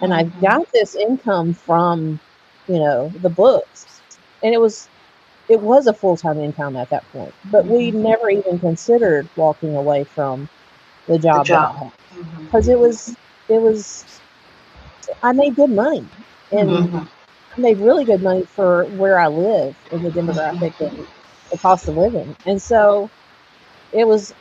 [0.00, 0.40] and I've Mhm.
[0.40, 2.20] got this income from,
[2.68, 4.02] you know, the books,
[4.42, 4.88] and it was
[5.48, 7.92] it was a full time income at that point, but we Mhm.
[7.92, 10.48] never even considered walking away from
[11.08, 11.50] the job, job.
[11.50, 11.92] that I had
[12.46, 13.16] because it was
[13.48, 14.20] it was
[15.22, 16.06] I made good money
[16.52, 17.08] and Mhm.
[17.56, 21.06] Made really good money for where I live in the demographic and
[21.52, 22.36] the cost of living.
[22.46, 23.10] And so
[23.92, 24.34] it was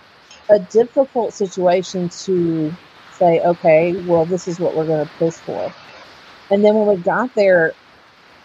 [0.49, 2.75] a difficult situation to
[3.11, 5.73] say, okay, well, this is what we're going to push for.
[6.51, 7.73] And then when we got there,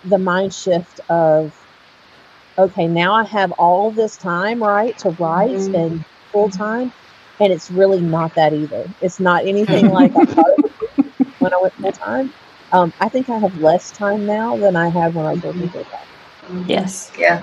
[0.05, 1.55] the mind shift of,
[2.59, 5.75] okay, now I have all this time, right, to write Mhm.
[5.75, 6.93] and full time.
[7.41, 8.87] And it's really not that either.
[9.01, 12.35] It's not anything like I thought it would be when I went full time.
[12.73, 15.69] Um, I think I have less time now than I had when I was working
[15.71, 16.65] full time.
[16.69, 17.13] Yes.
[17.19, 17.41] Yeah.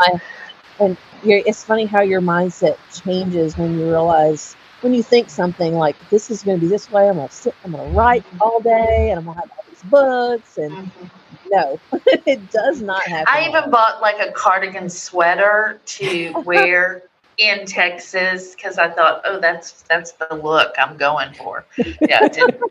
[0.80, 5.74] And you're, it's funny how your mindset changes when you realize when you think something
[5.74, 7.08] like this is going to be this way.
[7.08, 9.52] I'm going to sit, I'm going to write all day, and I'm going to have
[9.52, 10.58] all these books.
[10.58, 11.10] And Mhm.
[11.52, 11.80] no,
[12.26, 13.26] it does not happen.
[13.28, 17.04] I even bought like a cardigan sweater to wear
[17.38, 21.66] in Texas because I thought, oh, that's that's the look I'm going for.
[21.78, 22.62] Yeah, didn't,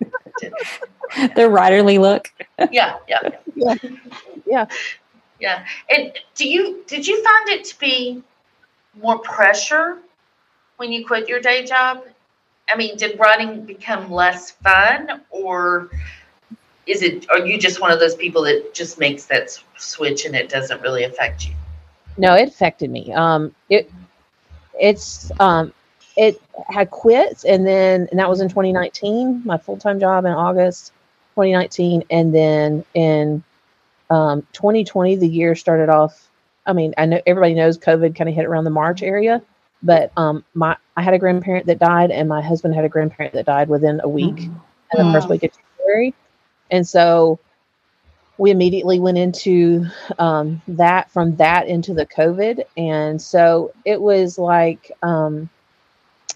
[0.41, 0.59] didn't.
[1.35, 2.33] The writerly look.
[2.71, 3.75] yeah, yeah, Yeah.
[4.47, 4.67] Yeah.
[5.39, 5.65] yeah.
[5.91, 8.23] And do you did you find it to be
[9.01, 9.99] more pressure
[10.77, 12.05] when you quit your day job?
[12.69, 15.91] I mean, did writing become less fun, or
[16.87, 17.29] is it?
[17.31, 20.81] Are you just one of those people that just makes that switch and it doesn't
[20.81, 21.55] really affect you?
[22.17, 23.13] No, it affected me.
[23.13, 23.91] Um, it
[24.79, 25.73] it's um,
[26.17, 29.43] it had quit, and then and that was in 2019.
[29.45, 30.93] My full time job in August
[31.35, 33.43] 2019, and then in
[34.11, 36.29] um, 2020, the year started off.
[36.67, 39.43] I mean, I know everybody knows COVID kind of hit around the March area,
[39.83, 43.35] but um, my I had a grandparent that died, and my husband had a grandparent
[43.35, 44.39] that died within a week,
[44.93, 45.31] in the first Mm.
[45.31, 46.15] week of January,
[46.71, 47.39] and so
[48.39, 49.87] we immediately went into
[50.19, 52.65] um, that from that into the COVID.
[52.77, 55.51] And so it was like um,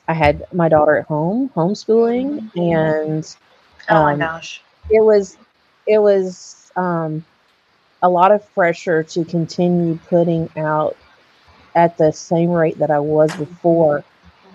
[0.09, 3.25] I had my daughter at home, homeschooling, and
[3.89, 4.63] Oh my Um, gosh.
[4.91, 5.39] it was
[5.87, 7.25] it was um,
[8.03, 10.97] a lot of pressure to continue putting out
[11.75, 14.05] at the same rate that I was before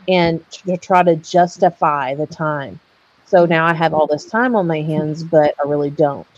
[0.07, 2.79] and to try to justify the time.
[3.25, 6.32] So now I have all this time on my hands, but I really don't.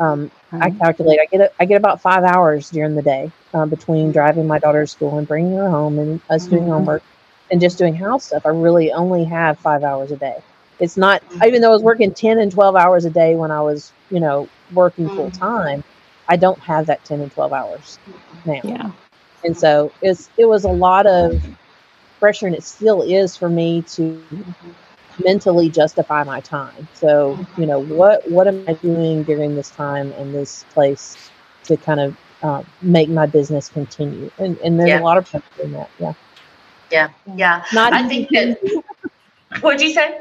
[0.00, 3.68] Um, I calculate I get a, I get about five hours during the day um,
[3.70, 6.68] between driving my daughter to school and bringing her home and us doing Mhm.
[6.68, 7.04] homework
[7.50, 8.42] and just doing house stuff.
[8.44, 10.36] I really only have five hours a day.
[10.78, 13.60] It's not even though I was working ten and twelve hours a day when I
[13.62, 15.10] was you know working Mhm.
[15.10, 15.84] full time.
[16.28, 17.98] I don't have that ten and twelve hours
[18.44, 18.90] now, Yeah.
[19.44, 21.42] and so it's it was a lot of
[22.20, 24.54] pressure, and it still is for me to
[25.24, 26.88] mentally justify my time.
[26.94, 31.30] So, you know, what what am I doing during this time and this place
[31.64, 34.30] to kind of uh, make my business continue?
[34.38, 35.00] And and there's Yeah.
[35.00, 35.90] a lot of people in that.
[36.90, 37.64] Yeah, Yeah.
[37.72, 38.82] not I easy think that-
[39.60, 40.20] What'd you say?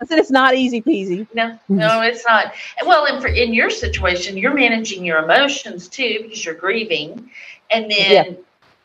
[0.00, 1.26] I said it's not easy peasy.
[1.34, 2.52] No, no, it's not.
[2.84, 7.30] Well, and for in your situation, you're managing your emotions too because you're grieving,
[7.70, 8.36] and then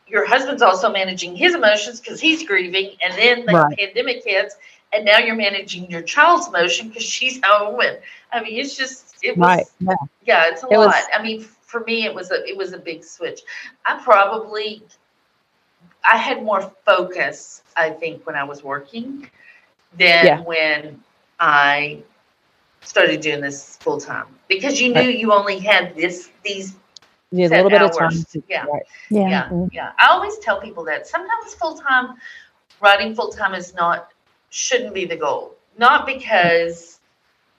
[0.06, 3.78] your husband's also managing his emotions because he's grieving, and then the Right.
[3.78, 4.56] pandemic hits,
[4.92, 7.98] and now you're managing your child's emotion because she's home, and
[8.32, 9.66] I mean, it's just it was Right.
[9.80, 9.94] Yeah.
[10.26, 10.86] yeah, it's a It lot.
[10.86, 13.40] was- I mean, for me, it was a it was a big switch.
[13.86, 14.82] I probably
[16.04, 19.28] I had more focus, I think, when I was working
[19.96, 20.40] than Yeah.
[20.40, 21.02] when
[21.38, 22.02] I
[22.80, 25.18] started doing this full time because you knew Right.
[25.18, 26.74] you only had this these
[27.30, 28.10] Yeah, a set little bit of time.
[28.32, 28.64] To, Yeah.
[28.64, 28.82] Right.
[29.10, 29.28] Yeah.
[29.28, 29.70] Yeah, Mhm.
[29.72, 29.92] yeah.
[30.00, 32.16] I always tell people that sometimes full time
[32.80, 34.11] writing full time is not
[34.52, 35.54] shouldn't be the goal.
[35.78, 37.00] Not because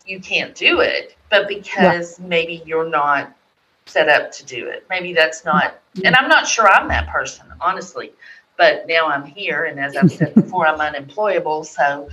[0.05, 3.35] you can't do it, but because maybe you're not
[3.85, 4.85] set up to do it.
[4.89, 5.79] Maybe that's not.
[6.05, 8.13] And I'm not sure I'm that person, honestly.
[8.55, 12.07] But now I'm here, and as I've said before, I'm unemployable, so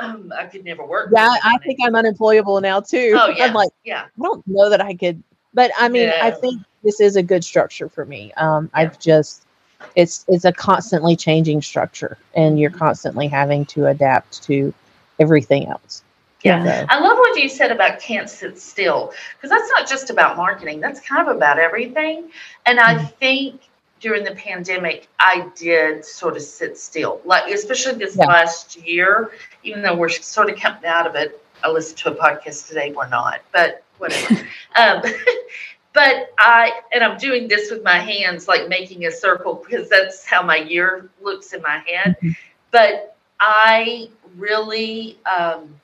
[0.00, 1.10] um, I could never work.
[1.12, 3.14] Yeah, I think I'm unemployable now too.
[3.14, 6.30] Oh yeah, I'm like, yeah, I don't know that I could, but I mean, I
[6.30, 8.32] think this is a good structure for me.
[8.38, 8.80] Um, Yeah.
[8.80, 9.45] I've just,
[9.94, 12.78] it's it's a constantly changing structure, and you're Mhm.
[12.78, 14.72] constantly having to adapt to
[15.18, 16.02] everything else.
[16.42, 16.62] Yeah.
[16.62, 20.36] So, I love what you said about can't sit still because that's not just about
[20.36, 20.80] marketing.
[20.80, 22.30] That's kind of about everything.
[22.66, 23.10] And I Mhm.
[23.14, 23.60] think
[24.00, 28.26] during the pandemic, I did sort of sit still, like especially this Yeah.
[28.26, 29.30] last year.
[29.64, 32.92] Even though we're sort of coming out of it, I listened to a podcast today.
[32.92, 34.34] We're not, but whatever.
[34.76, 35.02] um,
[35.96, 40.26] but I and I'm doing this with my hands, like making a circle because that's
[40.26, 42.16] how my year looks in my head.
[42.22, 42.36] Mhm.
[42.70, 45.18] But I really.
[45.24, 45.80] Um,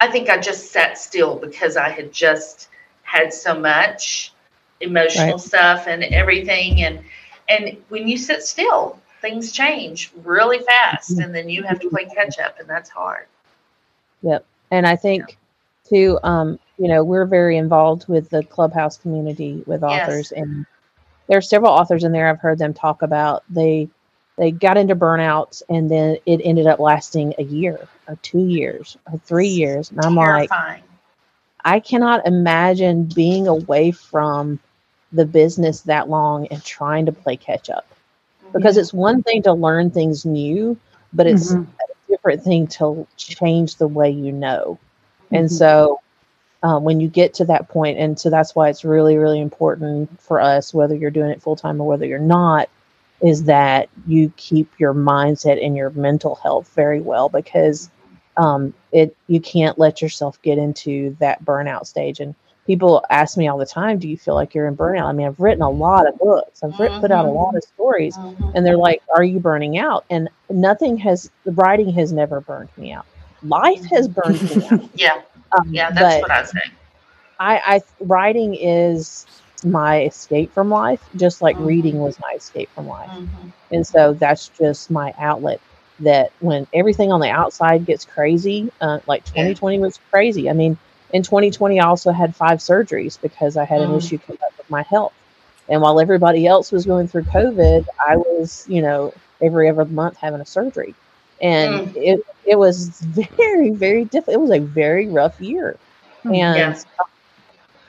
[0.00, 2.68] I think I just sat still because I had just
[3.02, 4.32] had so much
[4.80, 5.40] emotional Right.
[5.40, 7.00] stuff and everything and
[7.48, 12.04] and when you sit still things change really fast and then you have to play
[12.04, 13.26] catch up and that's hard
[14.22, 15.36] Yep, and I think
[15.88, 19.84] too, um, you know, we're very involved with the clubhouse community with Yes.
[19.84, 20.66] authors, and
[21.28, 22.28] there are several authors in there.
[22.28, 23.88] I've heard them talk about they
[24.38, 28.96] they got into burnouts, and then it ended up lasting a year or two years
[29.12, 30.52] or three years, and I'm like.
[30.52, 30.82] terrifying
[31.64, 34.58] I cannot imagine being away from
[35.12, 37.86] the business that long and trying to play catch up
[38.52, 40.76] because it's one thing to learn things new,
[41.12, 41.66] but it's Mhm.
[41.80, 44.78] a different thing to change the way you know.
[45.32, 45.50] And Mhm.
[45.50, 46.00] so
[46.62, 50.20] uh, when you get to that point, and so that's why it's really, really important
[50.20, 52.68] for us, whether you're doing it full time or whether you're not,
[53.22, 57.90] is that you keep your mindset and your mental health very well because
[58.36, 62.20] um, it you can't let yourself get into that burnout stage.
[62.20, 62.34] And
[62.66, 65.26] people ask me all the time, "Do you feel like you're in burnout?" I mean,
[65.26, 68.52] I've written a lot of books, I've writ- put out a lot of stories, Mhm.
[68.54, 72.70] and they're like, "Are you burning out?" And nothing has the writing has never burned
[72.76, 73.06] me out.
[73.44, 74.80] Life has burned me out.
[74.94, 75.20] yeah
[75.56, 76.60] Um, yeah that's what i say
[77.38, 79.26] I, I writing is
[79.64, 81.64] my escape from life, just like Mhm.
[81.64, 83.12] reading was my escape from life.
[83.12, 83.52] Mhm.
[83.70, 85.60] And so that's just my outlet.
[86.00, 90.48] That when everything on the outside gets crazy, uh, like 2020 was crazy.
[90.50, 90.78] I mean,
[91.10, 93.96] in 2020, I also had five surgeries because I had an Mm.
[93.96, 95.14] issue come up with my health.
[95.68, 100.16] And while everybody else was going through COVID, I was, you know, every other month
[100.20, 100.96] having a surgery.
[101.40, 101.94] And Mm.
[101.94, 103.00] it, it was
[103.36, 104.34] very, very difficult.
[104.34, 105.76] It was a very rough year.
[106.24, 106.84] Mm.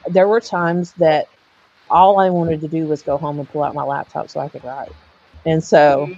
[0.08, 1.28] And there were times that
[1.90, 4.50] all I wanted to do was go home and pull out my laptop so I
[4.50, 4.92] could write.
[5.46, 6.10] And so,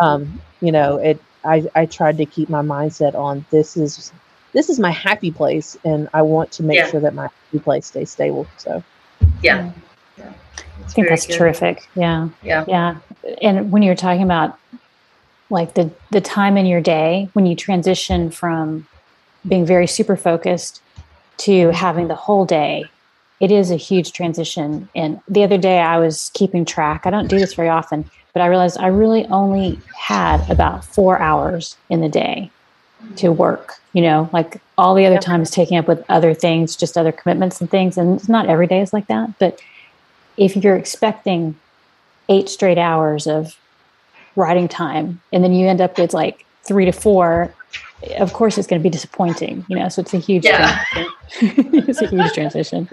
[0.00, 4.12] um, you know, it I, I tried to keep my mindset on this is
[4.52, 6.90] this is my happy place and I want to make Yeah.
[6.90, 8.46] sure that my happy place stays stable.
[8.58, 8.82] So
[9.42, 9.72] yeah
[10.18, 11.88] I think that's terrific.
[11.94, 12.28] Yeah.
[12.42, 12.96] yeah Yeah.
[13.42, 14.58] And when you're talking about
[15.50, 18.86] like the the time in your day when you transition from
[19.46, 20.82] being very super focused
[21.38, 22.90] to having the whole day,
[23.40, 24.88] it is a huge transition.
[24.94, 27.02] And the other day I was keeping track.
[27.04, 31.18] I don't do this very often, but I realized I really only had about 4
[31.20, 32.50] hours in the day
[33.16, 35.24] to work, you know, like all the other Yep.
[35.24, 37.96] time is taking up with other things, just other commitments and things.
[37.96, 39.58] And it's not every day is like that, but
[40.36, 41.56] if you're expecting
[42.28, 43.56] eight straight hours of
[44.36, 47.52] writing time and then you end up with like three to four
[48.18, 50.84] of course it's going to be disappointing you know so it's a huge Yeah.
[50.92, 51.14] transition.
[51.88, 52.88] it's a huge transition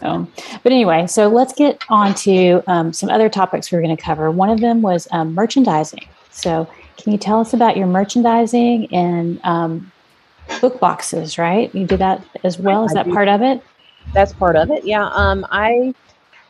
[0.00, 0.28] so,
[0.62, 4.02] but anyway so let's get on to um, some other topics we are going to
[4.02, 8.92] cover one of them was um, merchandising so can you tell us about your merchandising
[8.94, 9.90] and um,
[10.60, 13.62] book boxes right you do that as well is that part of it
[14.12, 14.84] that's part of it.
[14.84, 15.06] Yeah.
[15.08, 15.94] Um, I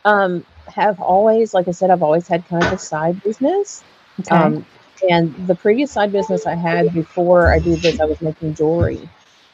[0.05, 3.83] um, have always, like I said, I've always had kind of a side business.
[4.21, 4.65] okay Um,
[5.09, 9.09] and the previous side business I had before I did this, I was making jewelry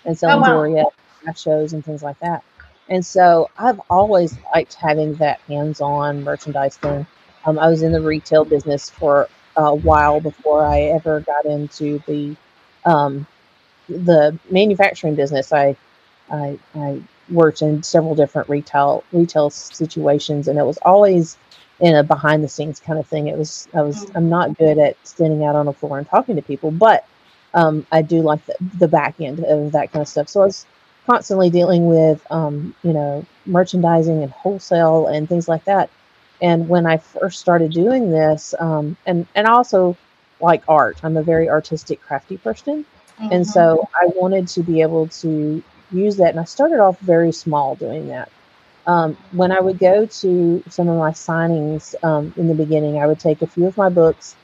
[0.06, 0.44] and selling Oh, wow.
[0.44, 2.44] jewelry at shows and things like that.
[2.90, 7.08] And so I've always liked having that hands-on merchandise thing.
[7.46, 12.00] Um, I was in the retail business for a while before I ever got into
[12.08, 12.38] the
[12.86, 13.28] um,
[13.90, 15.54] the manufacturing business.
[15.54, 15.78] I,
[16.32, 17.02] I I
[17.32, 21.38] worked in several different retail retail situations, and it was always
[21.80, 23.28] in a behind the scenes kind of thing.
[23.28, 24.12] It was I was Mm.
[24.16, 27.06] I'm not good at standing out on the floor and talking to people, but
[27.54, 30.30] um, I do like the, the back end of that kind of stuff.
[30.30, 30.66] So I was
[31.08, 35.90] constantly dealing with, um, you know, merchandising and wholesale and things like that.
[36.42, 39.98] And when I first started doing this, um, and and also
[40.40, 42.86] like art, I'm a very artistic, crafty person,
[43.20, 43.34] mm-hmm.
[43.34, 46.30] and so I wanted to be able to use that.
[46.30, 48.32] And I started off very small doing that.
[48.88, 53.06] Um, when I would go to some of my signings um, in the beginning, I
[53.06, 54.36] would take a few of my books,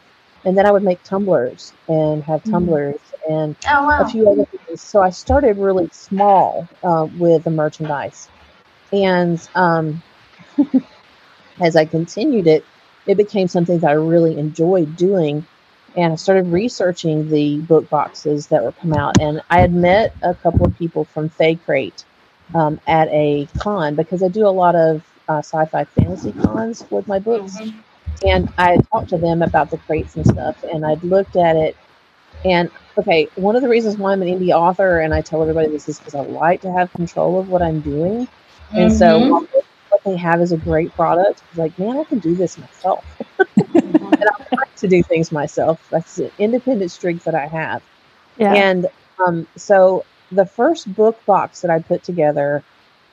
[0.43, 2.51] and then I would make tumblers and have mm-hmm.
[2.51, 3.33] tumblers mm-hmm.
[3.33, 4.01] and oh, wow.
[4.01, 4.81] a few other things.
[4.81, 8.29] So I started really small uh, with the merchandise,
[8.91, 10.03] and um,
[11.59, 12.63] as I continued it,
[13.07, 15.47] it became something that I really enjoyed doing.
[15.95, 19.19] And I started researching the book boxes that would come out.
[19.21, 22.03] And I had met a couple of people from FaeCrate
[22.53, 26.85] um, at a con because I do a lot of uh, sci fi fantasy cons
[26.89, 27.57] with my books.
[27.57, 27.79] Mm-hmm.
[28.27, 30.63] And I talked to them about the crates and stuff.
[30.63, 31.75] And I'd looked at it.
[32.43, 35.69] And okay, one of the reasons why I'm an indie author, and I tell everybody
[35.69, 38.27] this is because I like to have control of what I'm doing.
[38.71, 38.97] And mm-hmm.
[38.97, 39.47] so
[39.89, 41.41] what they have is a great product.
[41.49, 43.05] It's like, man, I can do this myself.
[44.19, 45.85] and I like to do things myself.
[45.89, 47.83] That's an independent streak that I have.
[48.37, 48.53] Yeah.
[48.53, 48.87] And
[49.25, 52.63] um, so the first book box that I put together,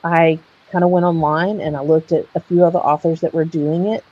[0.03, 0.39] I
[0.71, 3.87] kind of went online and I looked at a few other authors that were doing
[3.87, 4.03] it.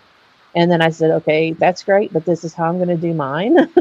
[0.53, 3.13] And then I said, okay, that's great, but this is how I'm going to do
[3.13, 3.57] mine.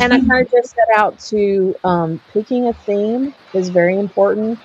[0.00, 4.58] And I kind of just set out to um, picking a theme is very important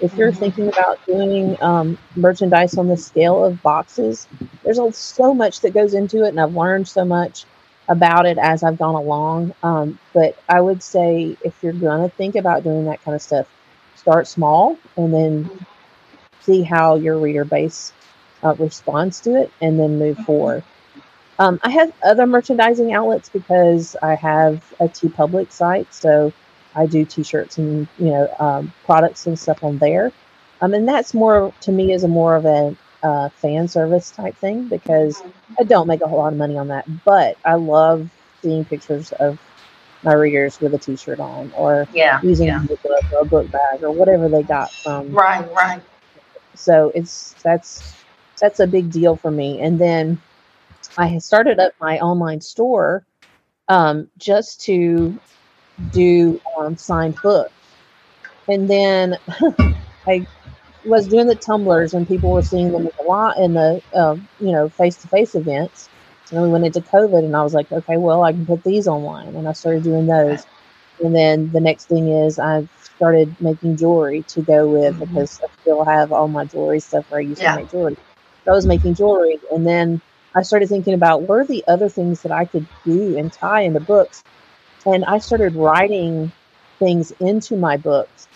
[0.00, 4.26] if you're thinking about doing um, merchandise on the scale of boxes,
[4.64, 7.44] there's so much that goes into it, and I've learned so much
[7.88, 9.54] about it as I've gone along.
[9.62, 13.22] Um, but I would say if you're going to think about doing that kind of
[13.22, 13.46] stuff,
[13.96, 15.66] start small and then
[16.40, 17.92] see how your reader base
[18.42, 20.24] uh, responds to it, and then move mm-hmm.
[20.24, 20.64] forward.
[21.38, 26.32] Um, I have other merchandising outlets because I have a Public site, so
[26.80, 30.12] I do T-shirts and you know um, products and stuff on there.
[30.62, 34.36] Um, and that's more to me is a more of a uh, fan service type
[34.36, 35.22] thing because
[35.58, 38.10] I don't make a whole lot of money on that, but I love
[38.42, 39.38] seeing pictures of
[40.02, 42.64] my readers with a T-shirt on or yeah, using yeah.
[42.64, 45.12] a book or a book bag or whatever they got from.
[45.12, 45.82] Right, right.
[46.54, 47.94] So it's that's
[48.40, 49.60] that's a big deal for me.
[49.60, 50.20] And then
[50.96, 53.04] I started up my online store
[53.68, 55.18] um, just to
[55.92, 57.52] do um, signed books.
[58.48, 59.16] And then
[60.06, 60.26] I
[60.84, 64.52] was doing the tumblers and people were seeing them a lot in the, uh, you
[64.52, 65.88] know, face to face events.
[66.30, 68.64] And then we went into COVID and I was like, okay, well, I can put
[68.64, 69.34] these online.
[69.34, 70.46] And I started doing those.
[71.02, 75.04] And then the next thing is I've started making jewelry to go with mm-hmm.
[75.04, 77.56] because I still have all my jewelry stuff where I used yeah.
[77.56, 77.96] to make jewelry.
[78.44, 79.38] So I was making jewelry.
[79.52, 80.00] And then
[80.34, 83.62] I started thinking about what are the other things that I could do and tie
[83.62, 84.22] into books
[84.86, 86.32] and I started writing
[86.78, 88.28] things into my books.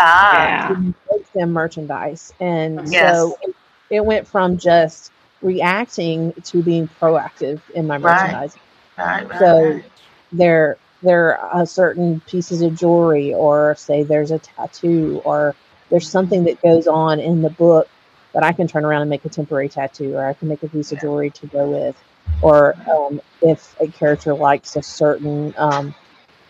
[0.00, 3.16] Ah, to make them merchandise, and yes.
[3.16, 3.54] so it,
[3.90, 5.10] it, went from just
[5.42, 8.60] reacting to being proactive in my merchandising.
[8.96, 9.84] Right, right, so right.
[10.30, 15.56] there, there are certain pieces of jewelry, or say there's a tattoo, or
[15.90, 17.88] there's something that goes on in the book
[18.34, 20.68] that I can turn around and make a temporary tattoo, or I can make a
[20.68, 21.96] piece of jewelry to go with
[22.42, 25.94] or um, if a character likes a certain um,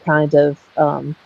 [0.05, 1.17] kind of um,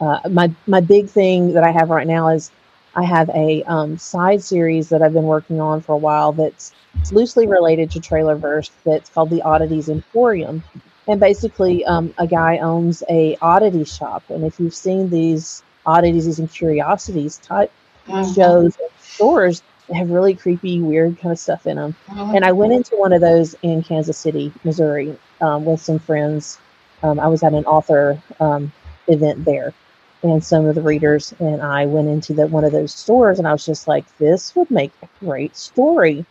[0.00, 2.50] uh, my my big thing that I have right now is
[2.94, 6.72] I have a um, side series that I've been working on for a while that's
[7.10, 10.62] loosely related to Trailerverse that's called the Oddities Emporium,
[11.08, 16.38] and basically um, a guy owns a oddity shop, and if you've seen these oddities
[16.38, 17.72] and curiosities type
[18.06, 18.32] mm-hmm.
[18.34, 21.94] shows stores they have really creepy, weird kind of stuff in them.
[22.06, 22.36] Mm-hmm.
[22.36, 26.58] And I went into one of those in Kansas City, Missouri, um, with some friends.
[27.02, 28.72] Um, I was at an author um,
[29.08, 29.74] event there,
[30.22, 33.48] and some of the readers and I went into the, one of those stores, and
[33.48, 36.24] I was just like, "This would make a great story."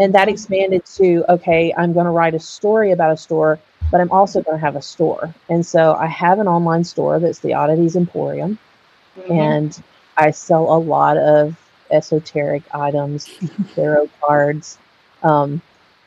[0.00, 0.30] And that mm-hmm.
[0.30, 3.58] expanded to, okay, I'm going to write a story about a store,
[3.90, 5.34] but I'm also going to have a store.
[5.50, 8.58] And so I have an online store that's the Oddities Emporium,
[9.18, 9.32] mm-hmm.
[9.32, 9.82] and
[10.16, 11.56] I sell a lot of
[11.92, 13.28] esoteric items,
[13.74, 14.78] tarot cards,
[15.22, 15.60] um,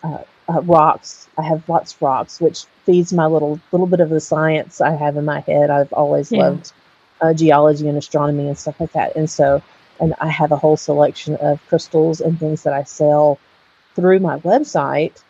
[0.03, 1.27] uh, uh, rocks.
[1.37, 4.95] I have lots of rocks, which feeds my little little bit of the science I
[4.95, 5.69] have in my head.
[5.69, 6.49] I've always yeah.
[6.49, 6.73] loved
[7.21, 9.61] uh, geology and astronomy and stuff like that, and so
[9.99, 13.39] and I have a whole selection of crystals and things that I sell
[13.95, 15.21] through my website.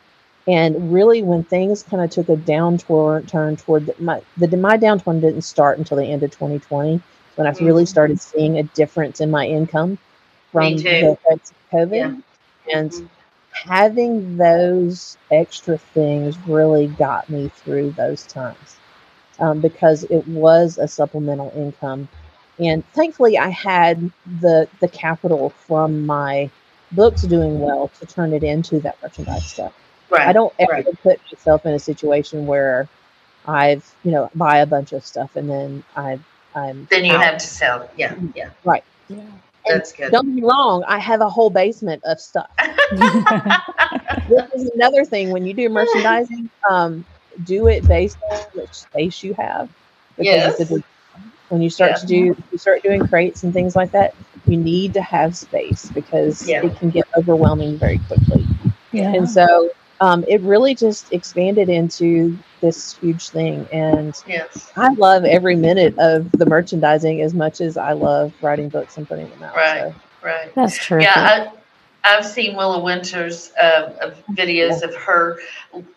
[0.47, 4.78] And really, when things kind of took a downturn turn toward the, my the my
[4.78, 7.01] downturn didn't start until the end of 2020
[7.36, 7.88] when I really mm-hmm.
[7.88, 9.97] started seeing a difference in my income
[10.56, 12.22] from the effects of COVID.
[12.68, 12.78] Yeah.
[12.78, 13.06] And mm-hmm.
[13.51, 18.78] having those extra things really got me through those times
[19.39, 22.08] um, because it was a supplemental income
[22.60, 26.49] and thankfully I had the the capital from my
[26.91, 29.74] books doing well to turn it into that merchandise stuff.
[30.10, 30.28] Right.
[30.28, 31.01] I don't ever right.
[31.01, 32.88] put myself in a situation where
[33.45, 36.20] I've you know buy a bunch of stuff and then I
[36.56, 37.24] I'm Then you out.
[37.24, 37.91] have to sell it.
[37.97, 38.16] Yeah.
[38.34, 38.49] Yeah.
[39.10, 39.22] Yeah.
[39.68, 40.11] That's good.
[40.11, 42.49] Don't be me wrong, I have a whole basement of stuff.
[42.91, 47.05] this is another thing when you do merchandising, um,
[47.43, 49.70] do it based on which space you have.
[50.18, 50.59] Yes.
[50.59, 50.84] it's a big-
[51.49, 51.97] when you start Yeah.
[51.97, 52.16] to do
[52.51, 54.16] you start doing crates and things like that,
[54.47, 56.66] you need to have space because Yeah.
[56.66, 58.45] it can get overwhelming very quickly.
[58.91, 59.13] yeah.
[59.13, 59.70] And so
[60.02, 63.68] um, it really just expanded into this huge thing.
[63.72, 64.72] And yes.
[64.76, 69.08] I love every minute of the merchandising as much as I love writing books and
[69.08, 69.56] putting them out.
[69.56, 69.91] Right.
[69.91, 70.54] So, Right.
[70.56, 71.02] That's true.
[71.04, 71.52] Yeah, I,
[72.18, 75.38] I've seen Willow Winters uh, of videos of her.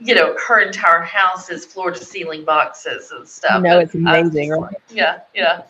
[0.01, 3.53] You know, her entire house is floor to ceiling boxes and stuff.
[3.53, 4.72] I know And it's amazing, just right?
[4.72, 5.62] like, yeah, yeah,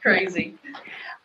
[0.00, 0.54] crazy.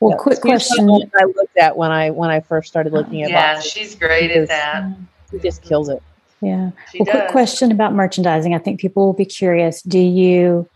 [0.01, 0.89] well, Yeah, quick question.
[0.89, 3.71] I looked at when I when I first started looking at Yeah, boxes.
[3.71, 4.97] she's great Because- at that.
[5.31, 6.03] She just kills it.
[6.41, 6.71] Yeah.
[6.91, 7.15] She well, does.
[7.15, 8.53] quick question about merchandising.
[8.53, 9.81] I think people will be curious.
[9.83, 10.67] Do you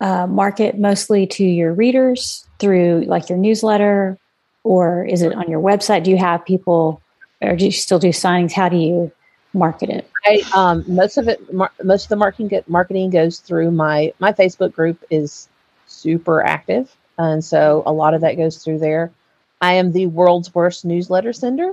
[0.00, 4.18] uh, market mostly to your readers through like your newsletter,
[4.64, 6.04] or is it on your website?
[6.04, 7.00] Do you have people,
[7.40, 8.52] or do you still do signings?
[8.52, 9.10] How do you
[9.54, 10.10] market it?
[10.26, 14.12] I um most of it mar- most of the marketing get, marketing goes through my
[14.18, 15.48] my Facebook group is
[15.86, 19.10] super active, and so a lot of that goes through there.
[19.60, 21.72] I am the world's worst newsletter sender.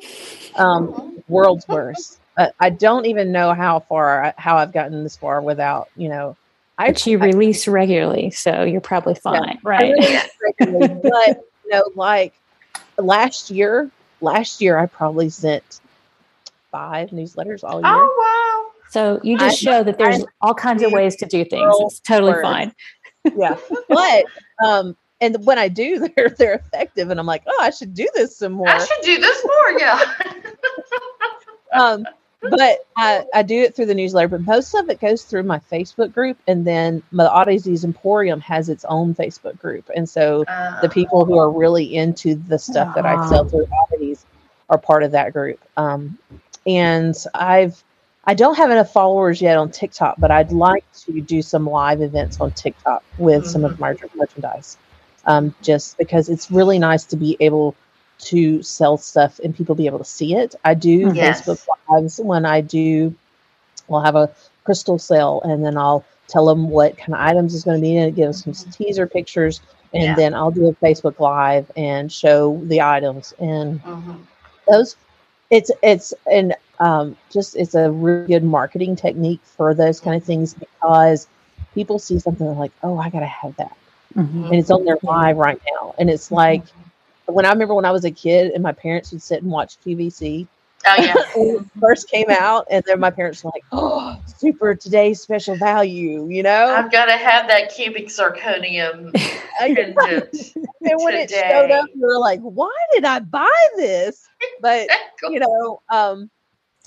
[0.55, 2.19] Um, world's worst.
[2.37, 6.35] I don't even know how far how I've gotten this far without you know.
[6.77, 9.95] I But you release regularly, so you're probably fine, I right?
[10.59, 12.33] but you know, like
[12.97, 15.79] last year, last year I probably sent
[16.71, 17.83] five newsletters all year.
[17.85, 18.81] Oh wow!
[18.89, 21.73] So you just I- show that there's all kinds of ways to do things.
[21.79, 22.43] It's totally worst.
[22.43, 22.73] fine.
[23.35, 23.57] yeah
[23.89, 24.25] but
[24.63, 28.07] um and when i do they're they're effective and i'm like oh i should do
[28.13, 28.69] this some more!
[28.69, 29.79] I should do this more.
[29.79, 30.01] Yeah.
[31.73, 32.05] um
[32.49, 35.59] but I, I do it through the newsletter but most of it goes through my
[35.71, 39.89] facebook group and then my oddities emporium has its own facebook group.
[39.95, 43.67] And so Uh, the people who are really into the stuff that i sell through
[43.85, 44.25] oddities
[44.69, 45.59] are part of that group.
[45.77, 46.17] Um
[46.67, 47.83] and i've
[48.25, 52.01] i don't have enough followers yet on tiktok but i'd like to do some live
[52.01, 54.77] events on tiktok with some of my merchandise
[55.27, 57.75] um, just because it's really nice to be able
[58.17, 60.55] to sell stuff and people be able to see it.
[60.63, 61.45] I do Yes.
[61.45, 61.59] Facebook
[61.89, 63.13] lives when I do.
[63.87, 64.29] We'll have a
[64.63, 67.95] crystal sale, and then I'll tell them what kind of items is going to be
[67.95, 69.61] in it, give them some teaser pictures,
[69.93, 70.15] and Yeah.
[70.15, 74.17] then I'll do a Facebook live and show the items and mhm.
[74.67, 74.95] those.
[75.51, 80.23] It's it's and um, just it's a really good marketing technique for those kind of
[80.23, 81.27] things because
[81.75, 83.75] people see something they're like, oh, I gotta have that
[84.17, 84.45] Mhm.
[84.49, 85.93] and it's on their live right now.
[85.99, 86.63] And it's like
[87.27, 89.77] when I remember when I was a kid and my parents would sit and watch
[89.85, 90.47] QVC
[90.87, 91.15] Oh yeah.
[91.35, 95.55] when it first came out, and then my parents were like, "Oh, super today's special
[95.55, 96.67] value," you know.
[96.67, 99.09] I've got to have that cubic zirconium
[99.59, 104.27] and when it showed up, you were like, "Why did I buy this?"
[104.61, 104.87] But
[105.23, 106.29] you know, um,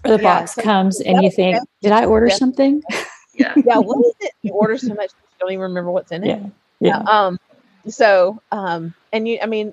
[0.04, 1.60] the Yeah, box so- comes and you think, yeah.
[1.82, 2.34] did I order Yeah.
[2.36, 2.82] something?
[3.34, 3.54] yeah.
[3.56, 4.32] yeah, what is it?
[4.42, 6.40] You order so much, you don't even remember what's in it.
[6.40, 6.48] Yeah.
[6.80, 6.98] Yeah.
[6.98, 7.36] um
[7.88, 9.72] so um and you i mean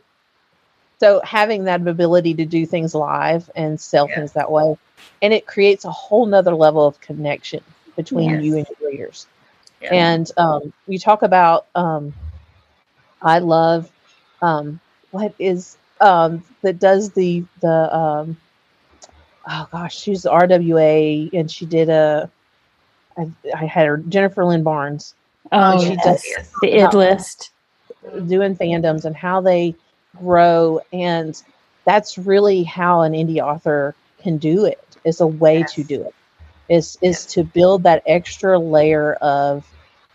[1.00, 4.16] so having that ability to do things live and sell Yeah.
[4.16, 4.76] things that way
[5.22, 7.62] and it creates a whole nother level of connection
[7.96, 8.44] between Yes.
[8.44, 9.28] you and your readers
[9.82, 9.94] Yeah.
[9.94, 12.14] and um you talk about um
[13.22, 13.90] i love
[14.42, 14.80] um
[15.12, 18.38] what is um that does the the um
[19.48, 22.30] oh gosh she's the rwa and she did a
[23.18, 25.16] I, I had her Jennifer Lynn Barnes
[25.52, 26.04] Oh, she yes.
[26.04, 27.52] does- the id list.
[28.28, 29.74] doing fandoms and how they
[30.16, 31.42] grow and
[31.86, 36.14] that's really how an indie author can do it is a way to do it
[36.70, 39.66] is is to build that extra layer of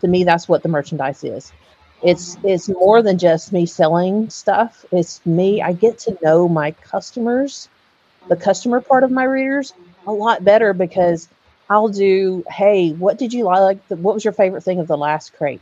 [0.01, 1.51] to me that's what the merchandise is.
[2.03, 4.85] It's it's more than just me selling stuff.
[4.91, 7.69] It's me i get to know my customers
[8.27, 9.73] the customer part of my readers
[10.07, 11.27] a lot better because
[11.69, 13.79] i'll do hey what did you like?
[13.87, 15.61] What was your favorite thing of the last crate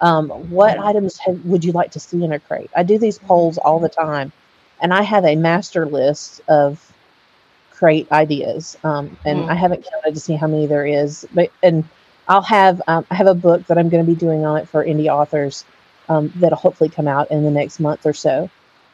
[0.00, 2.70] um, what items have, would you like to see in a crate?
[2.76, 4.32] I do these polls all the time,
[4.80, 6.80] and I have a master list of
[7.70, 9.50] crate ideas, um, and Mm.
[9.50, 11.26] I haven't counted to see how many there is.
[11.34, 11.84] But and
[12.28, 14.68] I'll have um, I have a book that I'm going to be doing on it
[14.68, 15.64] for indie authors
[16.08, 18.50] um, that'll hopefully come out in the next month or so.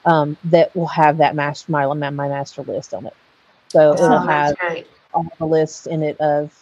[0.06, 3.14] Um, that will have that master my my master list on it.
[3.68, 4.86] So it'll Oh, have that's great.
[5.14, 6.52] all the list in it of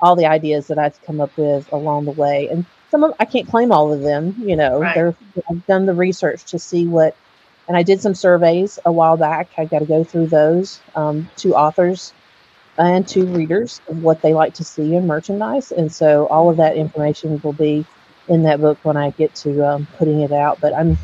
[0.00, 2.48] all the ideas that I've come up with along the way.
[2.50, 4.34] And some of I can't claim all of them.
[4.44, 4.94] You know, Right.
[4.94, 5.14] they're
[5.50, 7.14] I've done the research to see what,
[7.68, 9.48] and I did some surveys a while back.
[9.58, 12.12] I got to go through those um, to authors
[12.78, 16.56] and to readers of what they like to see in merchandise, and so all of
[16.56, 17.84] that information will be
[18.28, 20.60] in that book when I get to um, putting it out.
[20.60, 20.96] But I'm,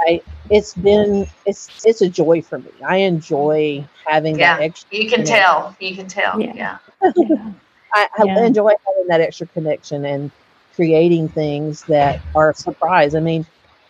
[0.00, 0.20] I
[0.50, 2.70] it's been it's it's a joy for me.
[2.86, 4.96] I enjoy having Yeah, that extra.
[4.98, 5.24] You can Yeah.
[5.24, 5.76] tell.
[5.80, 6.40] You can tell.
[6.40, 6.52] Yeah.
[6.54, 6.78] Yeah.
[7.16, 7.52] Yeah.
[7.94, 8.46] I, I Yeah.
[8.46, 10.30] enjoy having that extra connection and
[10.74, 13.14] creating things that are a surprise.
[13.14, 13.46] I mean,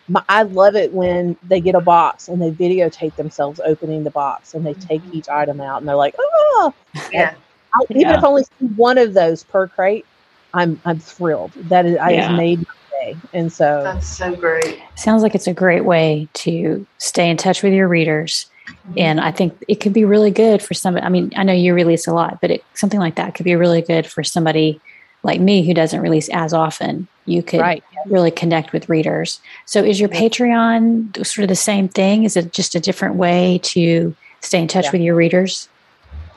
[0.07, 4.11] my, I love it when they get a box and they videotape themselves opening the
[4.11, 5.17] box and they take mm-hmm.
[5.17, 6.73] each item out and they're like, oh,
[7.11, 7.33] Yeah.
[7.73, 8.17] I'll, even Yeah.
[8.17, 10.05] if I only see one of those per crate,
[10.53, 11.51] I'm I'm thrilled.
[11.55, 12.29] That is, I Yeah.
[12.29, 13.17] has made my day.
[13.33, 14.79] And so, That's so great.
[14.95, 18.49] Sounds like it's a great way to stay in touch with your readers.
[18.67, 18.93] Mm-hmm.
[18.97, 21.05] And I think it could be really good for somebody.
[21.05, 23.55] I mean, I know you release a lot, but it, something like that could be
[23.55, 24.79] really good for somebody
[25.25, 27.07] like me who doesn't release as often.
[27.25, 27.83] You could right.
[28.05, 29.41] really connect with readers.
[29.65, 32.23] So, is your Patreon sort of the same thing?
[32.23, 34.91] Is it just a different way to stay in touch Yeah.
[34.91, 35.67] with your readers?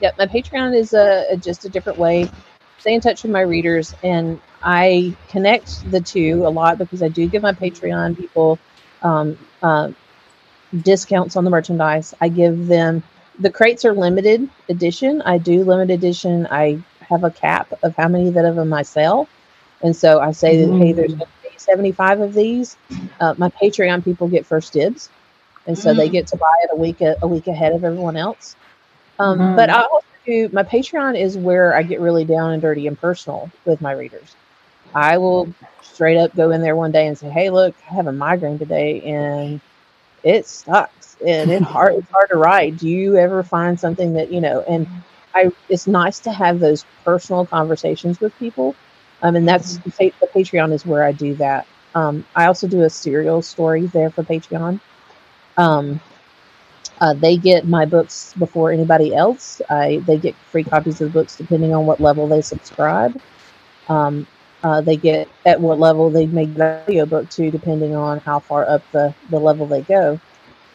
[0.00, 2.30] Yep, my Patreon is a, a just a different way.
[2.78, 7.08] Stay in touch with my readers, and I connect the two a lot because I
[7.08, 8.58] do give my Patreon people
[9.02, 9.90] um, uh,
[10.82, 12.14] discounts on the merchandise.
[12.20, 13.02] I give them
[13.38, 15.22] the crates are limited edition.
[15.22, 16.48] I do limited edition.
[16.50, 19.28] I have a cap of how many that of them I sell,
[19.82, 21.18] and so I say that hey, there's Mm.
[21.18, 22.76] going to be 75 of these.
[23.20, 25.10] Uh, my Patreon people get first dibs,
[25.66, 26.12] and so they Mm.
[26.12, 28.56] get to buy it a week a, a week ahead of everyone else.
[29.18, 29.54] Um, Mhm.
[29.56, 32.98] But I also do my Patreon is where I get really down and dirty and
[33.00, 34.36] personal with my readers.
[34.94, 38.06] I will straight up go in there one day and say, "Hey, look, I have
[38.08, 39.60] a migraine today, and
[40.24, 42.76] it sucks, and it hard it's hard to write.
[42.78, 44.88] Do you ever find something that you know?" And
[45.34, 48.74] I, it's nice to have those personal conversations with people.
[49.22, 51.66] Um, and that's the pa- the Patreon is where I do that.
[51.94, 54.80] Um, I also do a serial story there for Patreon.
[55.56, 56.00] Um,
[57.00, 59.60] uh, they get my books before anybody else.
[59.70, 63.20] I they get free copies of the books depending on what level they subscribe.
[63.88, 64.26] Um,
[64.62, 68.40] uh, they get at what level they make the audio book too, depending on how
[68.40, 70.18] far up the, the level they go.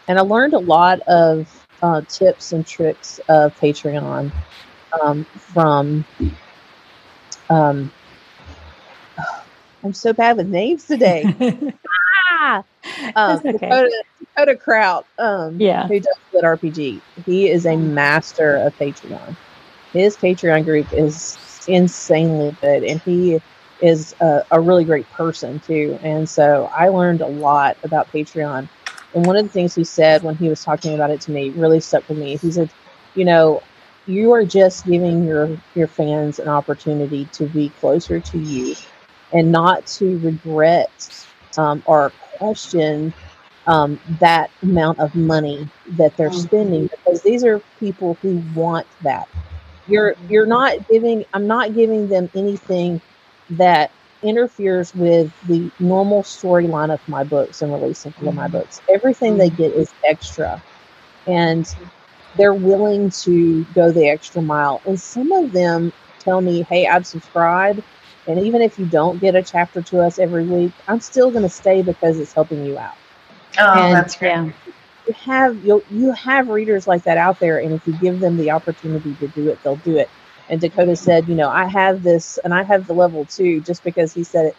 [0.08, 4.32] And I learned a lot of uh, tips and tricks of Patreon
[5.02, 6.06] um, from.
[7.50, 7.92] Um,
[9.84, 11.26] I'm so bad with names today.
[12.32, 12.64] ah,
[13.16, 13.52] um, okay.
[13.52, 15.88] Dakota, Dakota Krout, um, Yeah.
[15.88, 17.02] who does LitRPG.
[17.26, 19.36] He is a master of Patreon.
[19.92, 23.40] His Patreon group is insanely good, and he
[23.82, 26.00] is a, a really great person too.
[26.02, 28.70] And so I learned a lot about Patreon.
[29.14, 31.50] And one of the things he said when he was talking about it to me
[31.52, 32.38] really stuck with me.
[32.38, 32.70] He said,
[33.16, 33.64] "You know,
[34.06, 38.76] you are just giving your your fans an opportunity to be closer to you,
[39.34, 40.92] and not to regret
[41.58, 43.14] um, or question
[43.68, 46.34] um, that amount of money that they're Mhm.
[46.34, 49.28] spending because these are people who want that.
[49.88, 51.26] You're you're not giving.
[51.34, 53.02] I'm not giving them anything
[53.52, 53.92] that
[54.24, 58.58] interferes with the normal storyline of my books and releasing of my mm-hmm.
[58.58, 58.82] books.
[58.90, 60.62] Everything they get is extra,
[61.28, 61.76] and
[62.38, 64.82] they're willing to go the extra mile.
[64.86, 67.84] And some of them tell me, "Hey, I've subscribed."
[68.28, 71.44] And even if you don't get a chapter to us every week, I'm still going
[71.44, 72.96] to stay because it's helping you out.
[73.60, 74.32] Oh, And- that's great.
[74.32, 74.52] Yeah.
[75.06, 78.38] You have you you have readers like that out there, and if you give them
[78.38, 80.10] the opportunity to do it, they'll do it.
[80.50, 83.84] And Dakota said, you know, I have this, and I have the level two, just
[83.84, 84.58] because he said it.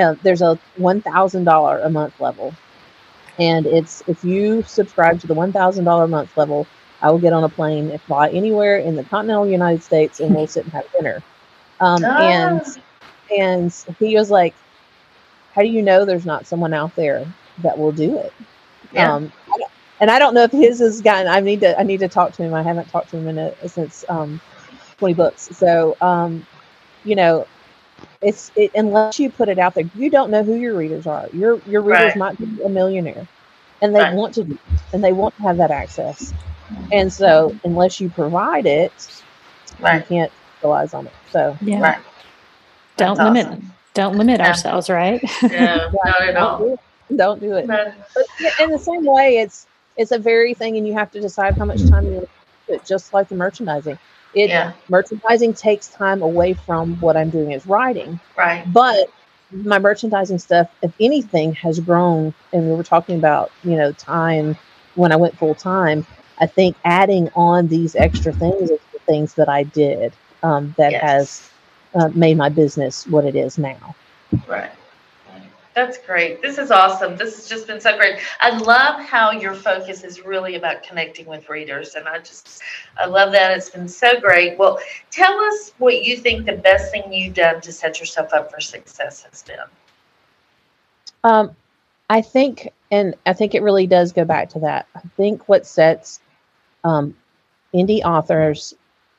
[0.00, 2.54] Uh, there's a one thousand dollar a month level,
[3.38, 6.66] and it's if you subscribe to the one thousand dollar a month level,
[7.02, 10.34] I will get on a plane and fly anywhere in the continental United States, and
[10.34, 11.22] we'll sit and have dinner.
[11.80, 12.74] Um, and Ah.
[13.38, 14.54] and he was like,
[15.54, 17.26] "How do you know there's not someone out there
[17.58, 18.32] that will do it?"
[18.92, 19.16] Yeah.
[19.16, 19.32] Um,
[20.00, 21.28] and I don't know if his has gotten.
[21.28, 21.78] I need to.
[21.78, 22.54] I need to talk to him.
[22.54, 24.40] I haven't talked to him in a, since um,
[25.00, 25.48] twenty books.
[25.52, 26.46] So, um,
[27.04, 27.46] you know,
[28.22, 31.28] it's it, unless you put it out there, you don't know who your readers are.
[31.34, 32.16] Your your readers Right.
[32.16, 33.26] might be a millionaire,
[33.82, 34.14] and they Right.
[34.14, 34.58] want to do,
[34.92, 36.34] and they want to have that access.
[36.92, 38.92] And so, unless you provide it,
[39.80, 40.32] you can't
[40.62, 41.12] realize on it.
[41.30, 41.80] So, Yeah.
[41.80, 41.98] Right.
[42.96, 43.74] Don't That's limit awesome.
[43.94, 44.48] don't limit Yeah.
[44.48, 45.20] ourselves, right?
[45.50, 45.76] Yeah.
[45.76, 46.58] No, not at don't all.
[46.58, 47.16] do it.
[47.16, 47.66] Don't do it.
[47.66, 51.20] But, But in the same way, it's it's a very thing, and you have to
[51.20, 52.28] decide how much time you want
[52.68, 52.86] to put.
[52.86, 53.98] Just like the merchandising,
[54.34, 54.72] it Yeah.
[54.88, 58.20] merchandising takes time away from what I'm doing as writing.
[58.36, 58.70] right.
[58.72, 59.08] But
[59.50, 62.34] my merchandising stuff, if anything, has grown.
[62.52, 64.56] And we were talking about you know time
[64.94, 66.06] when I went full time.
[66.40, 70.92] I think adding on these extra things is the things that I did um, that
[70.92, 71.02] Yes.
[71.02, 71.50] has
[71.94, 73.94] uh, made my business what it is now.
[74.46, 74.70] Right.
[75.74, 76.42] That's great.
[76.42, 77.16] This is awesome.
[77.16, 78.16] This has just been so great.
[78.40, 81.94] I love how your focus is really about connecting with readers.
[81.94, 82.60] And I just,
[82.98, 83.56] I love that.
[83.56, 84.58] It's been so great.
[84.58, 84.80] Well,
[85.12, 88.60] tell us what you think the best thing you've done to set yourself up for
[88.60, 89.58] success has been.
[91.22, 91.54] Um,
[92.08, 94.86] I think, and I think it really does go back to that.
[94.96, 96.20] I think what sets
[96.82, 97.14] um,
[97.72, 98.74] indie authors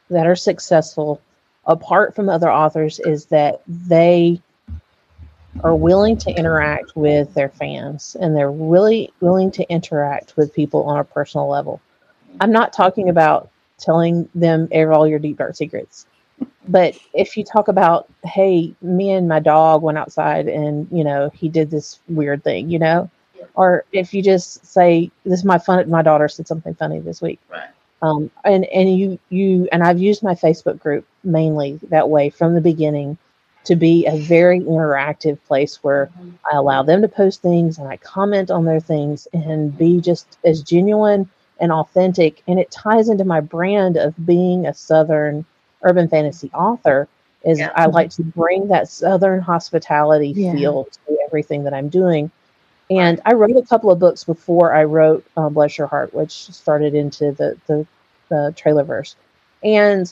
[0.09, 1.21] that are successful
[1.65, 4.41] apart from other authors is that they
[5.63, 10.83] are willing to interact with their fans and they're really willing to interact with people
[10.83, 11.81] on a personal level.
[12.39, 16.05] I'm not talking about telling them all your deep dark secrets.
[16.67, 21.29] But if you talk about, hey, me and my dog went outside and, you know,
[21.33, 23.09] he did this weird thing, you know,
[23.55, 27.21] or if you just say, this is my fun, my daughter said something funny this
[27.21, 27.39] week.
[27.49, 27.69] Right.
[28.01, 32.55] Um, and, and you, you, and I've used my Facebook group mainly that way from
[32.55, 33.17] the beginning
[33.63, 36.31] to be a very interactive place where mm-hmm.
[36.51, 40.37] I allow them to post things and I comment on their things and be just
[40.43, 42.41] as genuine and authentic.
[42.47, 45.45] And it ties into my brand of being a Southern
[45.83, 47.07] urban fantasy author.
[47.43, 47.71] Is yeah.
[47.75, 50.53] I like to bring that Southern hospitality yeah.
[50.53, 52.29] feel to everything that I'm doing.
[52.91, 56.31] And I wrote a couple of books before I wrote uh, Bless Your Heart, which
[56.31, 57.87] started into the the,
[58.29, 59.15] the trailerverse.
[59.63, 60.11] And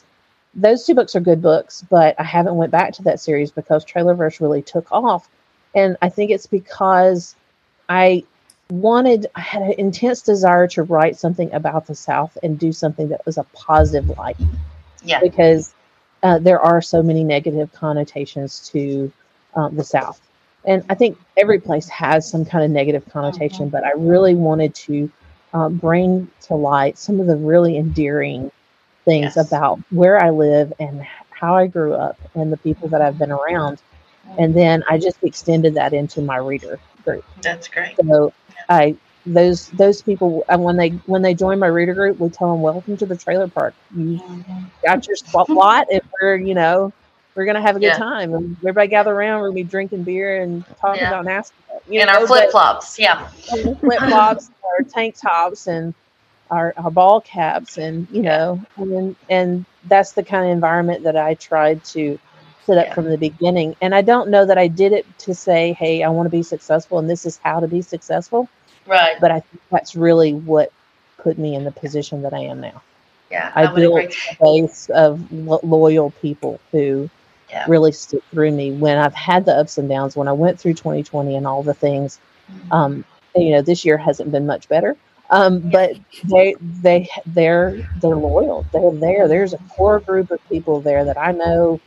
[0.53, 3.85] those two books are good books, but I haven't went back to that series because
[3.85, 5.29] Trailerverse really took off.
[5.75, 7.35] And I think it's because
[7.87, 8.23] I
[8.71, 13.09] wanted, I had an intense desire to write something about the South and do something
[13.09, 14.37] that was a positive light.
[15.03, 15.19] Yeah.
[15.21, 15.73] Because
[16.23, 19.11] uh, there are so many negative connotations to
[19.55, 20.19] um, the South.
[20.65, 23.69] And I think every place has some kind of negative connotation, mm-hmm.
[23.69, 25.11] but I really wanted to
[25.53, 28.51] uh, bring to light some of the really endearing
[29.09, 29.47] things yes.
[29.47, 33.29] about where I live and how I grew up and the people that I've been
[33.29, 33.55] mm-hmm.
[33.55, 33.81] around.
[34.27, 34.43] Mm-hmm.
[34.43, 37.25] And then I just extended that into my reader group.
[37.41, 37.95] That's great.
[38.05, 38.33] So
[38.67, 38.95] I
[39.25, 42.61] those those people and when they when they join my reader group, we tell them
[42.61, 43.73] welcome to the trailer park.
[43.95, 44.63] You mm-hmm.
[44.85, 46.93] got your spot, and we're you know
[47.35, 47.97] we're gonna have a good yeah.
[47.97, 48.33] time.
[48.33, 49.41] And everybody gather around.
[49.41, 51.19] We're gonna be drinking beer and talking yeah.
[51.19, 51.51] about NASCAR.
[51.87, 55.95] You and know, our flip flops, yeah, flip flops, our tank tops, and
[56.51, 61.15] our, our ball caps and you know and and that's the kind of environment that
[61.15, 62.19] i tried to
[62.65, 62.93] set up yeah.
[62.93, 66.09] from the beginning and i don't know that i did it to say hey i
[66.09, 68.49] want to be successful and this is how to be successful
[68.87, 70.71] right but i think that's really what
[71.17, 72.81] put me in the position that i am now
[73.29, 74.15] yeah i, I built agree.
[74.31, 77.09] a base of lo- loyal people who
[77.49, 77.65] yeah.
[77.67, 80.73] really stood through me when i've had the ups and downs when i went through
[80.73, 82.19] 2020 and all the things
[82.51, 82.71] mm-hmm.
[82.71, 84.95] um, you know this year hasn't been much better
[85.29, 88.65] um, but they they they're they're loyal.
[88.71, 89.27] They're there.
[89.27, 91.79] There's a core group of people there that I know.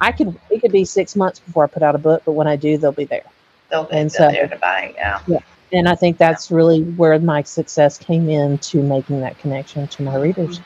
[0.00, 2.46] I could it could be six months before I put out a book, but when
[2.46, 3.24] I do, they'll be there.
[3.70, 4.92] They'll be and so, there to buy.
[4.96, 5.20] Yeah.
[5.26, 5.38] Yeah.
[5.72, 10.02] And I think that's really where my success came in to making that connection to
[10.02, 10.60] my readers.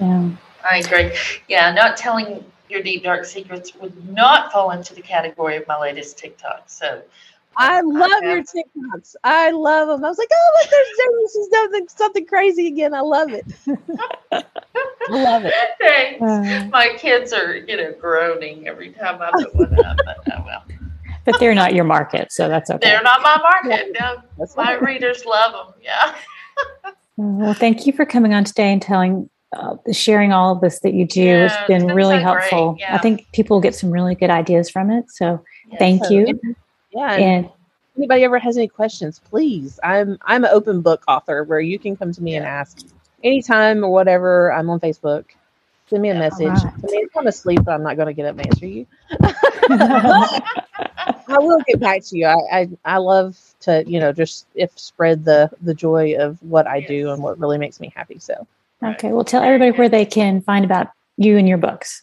[0.00, 0.30] Yeah.
[0.68, 1.12] I agree.
[1.48, 5.78] Yeah, not telling your deep dark secrets would not fall into the category of my
[5.78, 6.64] latest TikTok.
[6.66, 7.02] So
[7.56, 9.14] I love your TikToks.
[9.24, 10.04] I love them.
[10.04, 11.22] I was like, oh, look, there's Jami.
[11.32, 12.94] She's something, something crazy again.
[12.94, 13.44] I love it.
[14.32, 14.44] I
[15.10, 15.54] love it.
[15.80, 16.22] Thanks.
[16.22, 19.96] Uh, My kids are, you know, groaning every time I put one up.
[20.04, 20.64] But oh well.
[21.24, 22.80] But they're not your market, so that's okay.
[22.80, 23.96] They're not my market.
[23.98, 24.22] No,
[24.56, 25.74] my readers love them.
[25.80, 26.14] Yeah.
[27.16, 30.94] well, thank you for coming on today and telling uh, sharing all of this that
[30.94, 31.22] you do.
[31.22, 32.76] Yeah, it's been, really so helpful.
[32.78, 32.94] Yeah.
[32.94, 35.10] I think people get some really good ideas from it.
[35.10, 35.78] So yes.
[35.78, 36.40] thank you.
[36.92, 37.14] Yeah.
[37.14, 37.50] And,
[37.96, 39.78] anybody ever has any questions, please.
[39.82, 42.78] I'm I'm an open book author where you can come to me and ask
[43.22, 44.52] anytime or whatever.
[44.52, 45.24] I'm on Facebook.
[45.88, 46.48] Send me a message.
[46.48, 46.72] Right.
[46.88, 48.86] I mean, I'm asleep, but I'm not going to get up and answer you.
[51.28, 52.26] I will get back to you.
[52.26, 56.66] I, I, I love to you know just if spread the the joy of what
[56.66, 56.88] I yes.
[56.88, 58.18] do and what really makes me happy.
[58.18, 58.46] So
[58.82, 62.02] okay, well, tell everybody where they can find about you and your books.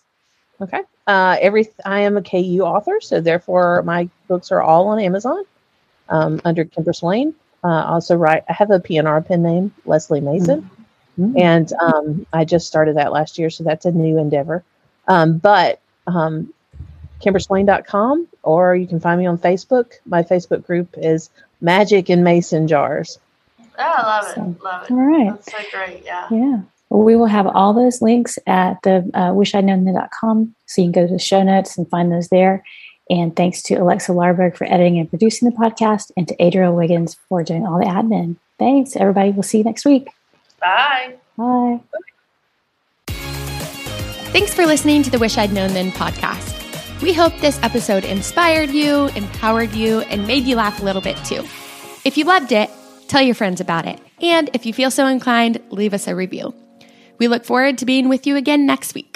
[0.62, 0.82] Okay.
[1.10, 5.44] Uh, every I am a KU author, so therefore my books are all on Amazon
[6.08, 7.34] um, under Kimbra Swain.
[7.64, 8.44] Uh, also write.
[8.48, 10.70] I have a PNR pen name, Leslie Mason,
[11.20, 11.36] mm-hmm.
[11.36, 14.64] and um, I just started that last year, so that's a new endeavor.
[15.08, 16.54] Um, but um,
[17.22, 19.94] kimbraswain.com, or you can find me on Facebook.
[20.06, 23.18] My Facebook group is Magic in Mason Jars.
[23.60, 24.64] Oh, I love it.
[24.64, 24.92] Love it.
[24.92, 25.30] All right.
[25.32, 26.04] That's so great.
[26.06, 26.28] Yeah.
[26.30, 26.62] Yeah.
[26.90, 30.56] We will have all those links at the uh, wishidknown.com.
[30.66, 32.64] So you can go to the show notes and find those there.
[33.10, 37.18] And thanks to Alexa Larberg for editing and producing the podcast and to Adriel Wiggins
[37.28, 38.36] for doing all the admin.
[38.60, 39.32] Thanks, everybody.
[39.32, 40.10] We'll see you next week.
[40.60, 41.16] Bye.
[41.38, 41.80] Bye.
[44.32, 47.02] Thanks for listening to the Wish I'd Known Then podcast.
[47.02, 51.18] We hope this episode inspired you, empowered you, and made you laugh a little bit
[51.26, 51.44] too.
[52.06, 52.70] If you loved it,
[53.08, 54.00] tell your friends about it.
[54.22, 56.54] And if you feel so inclined, leave us a review.
[57.20, 59.09] We look forward to being with you again next week.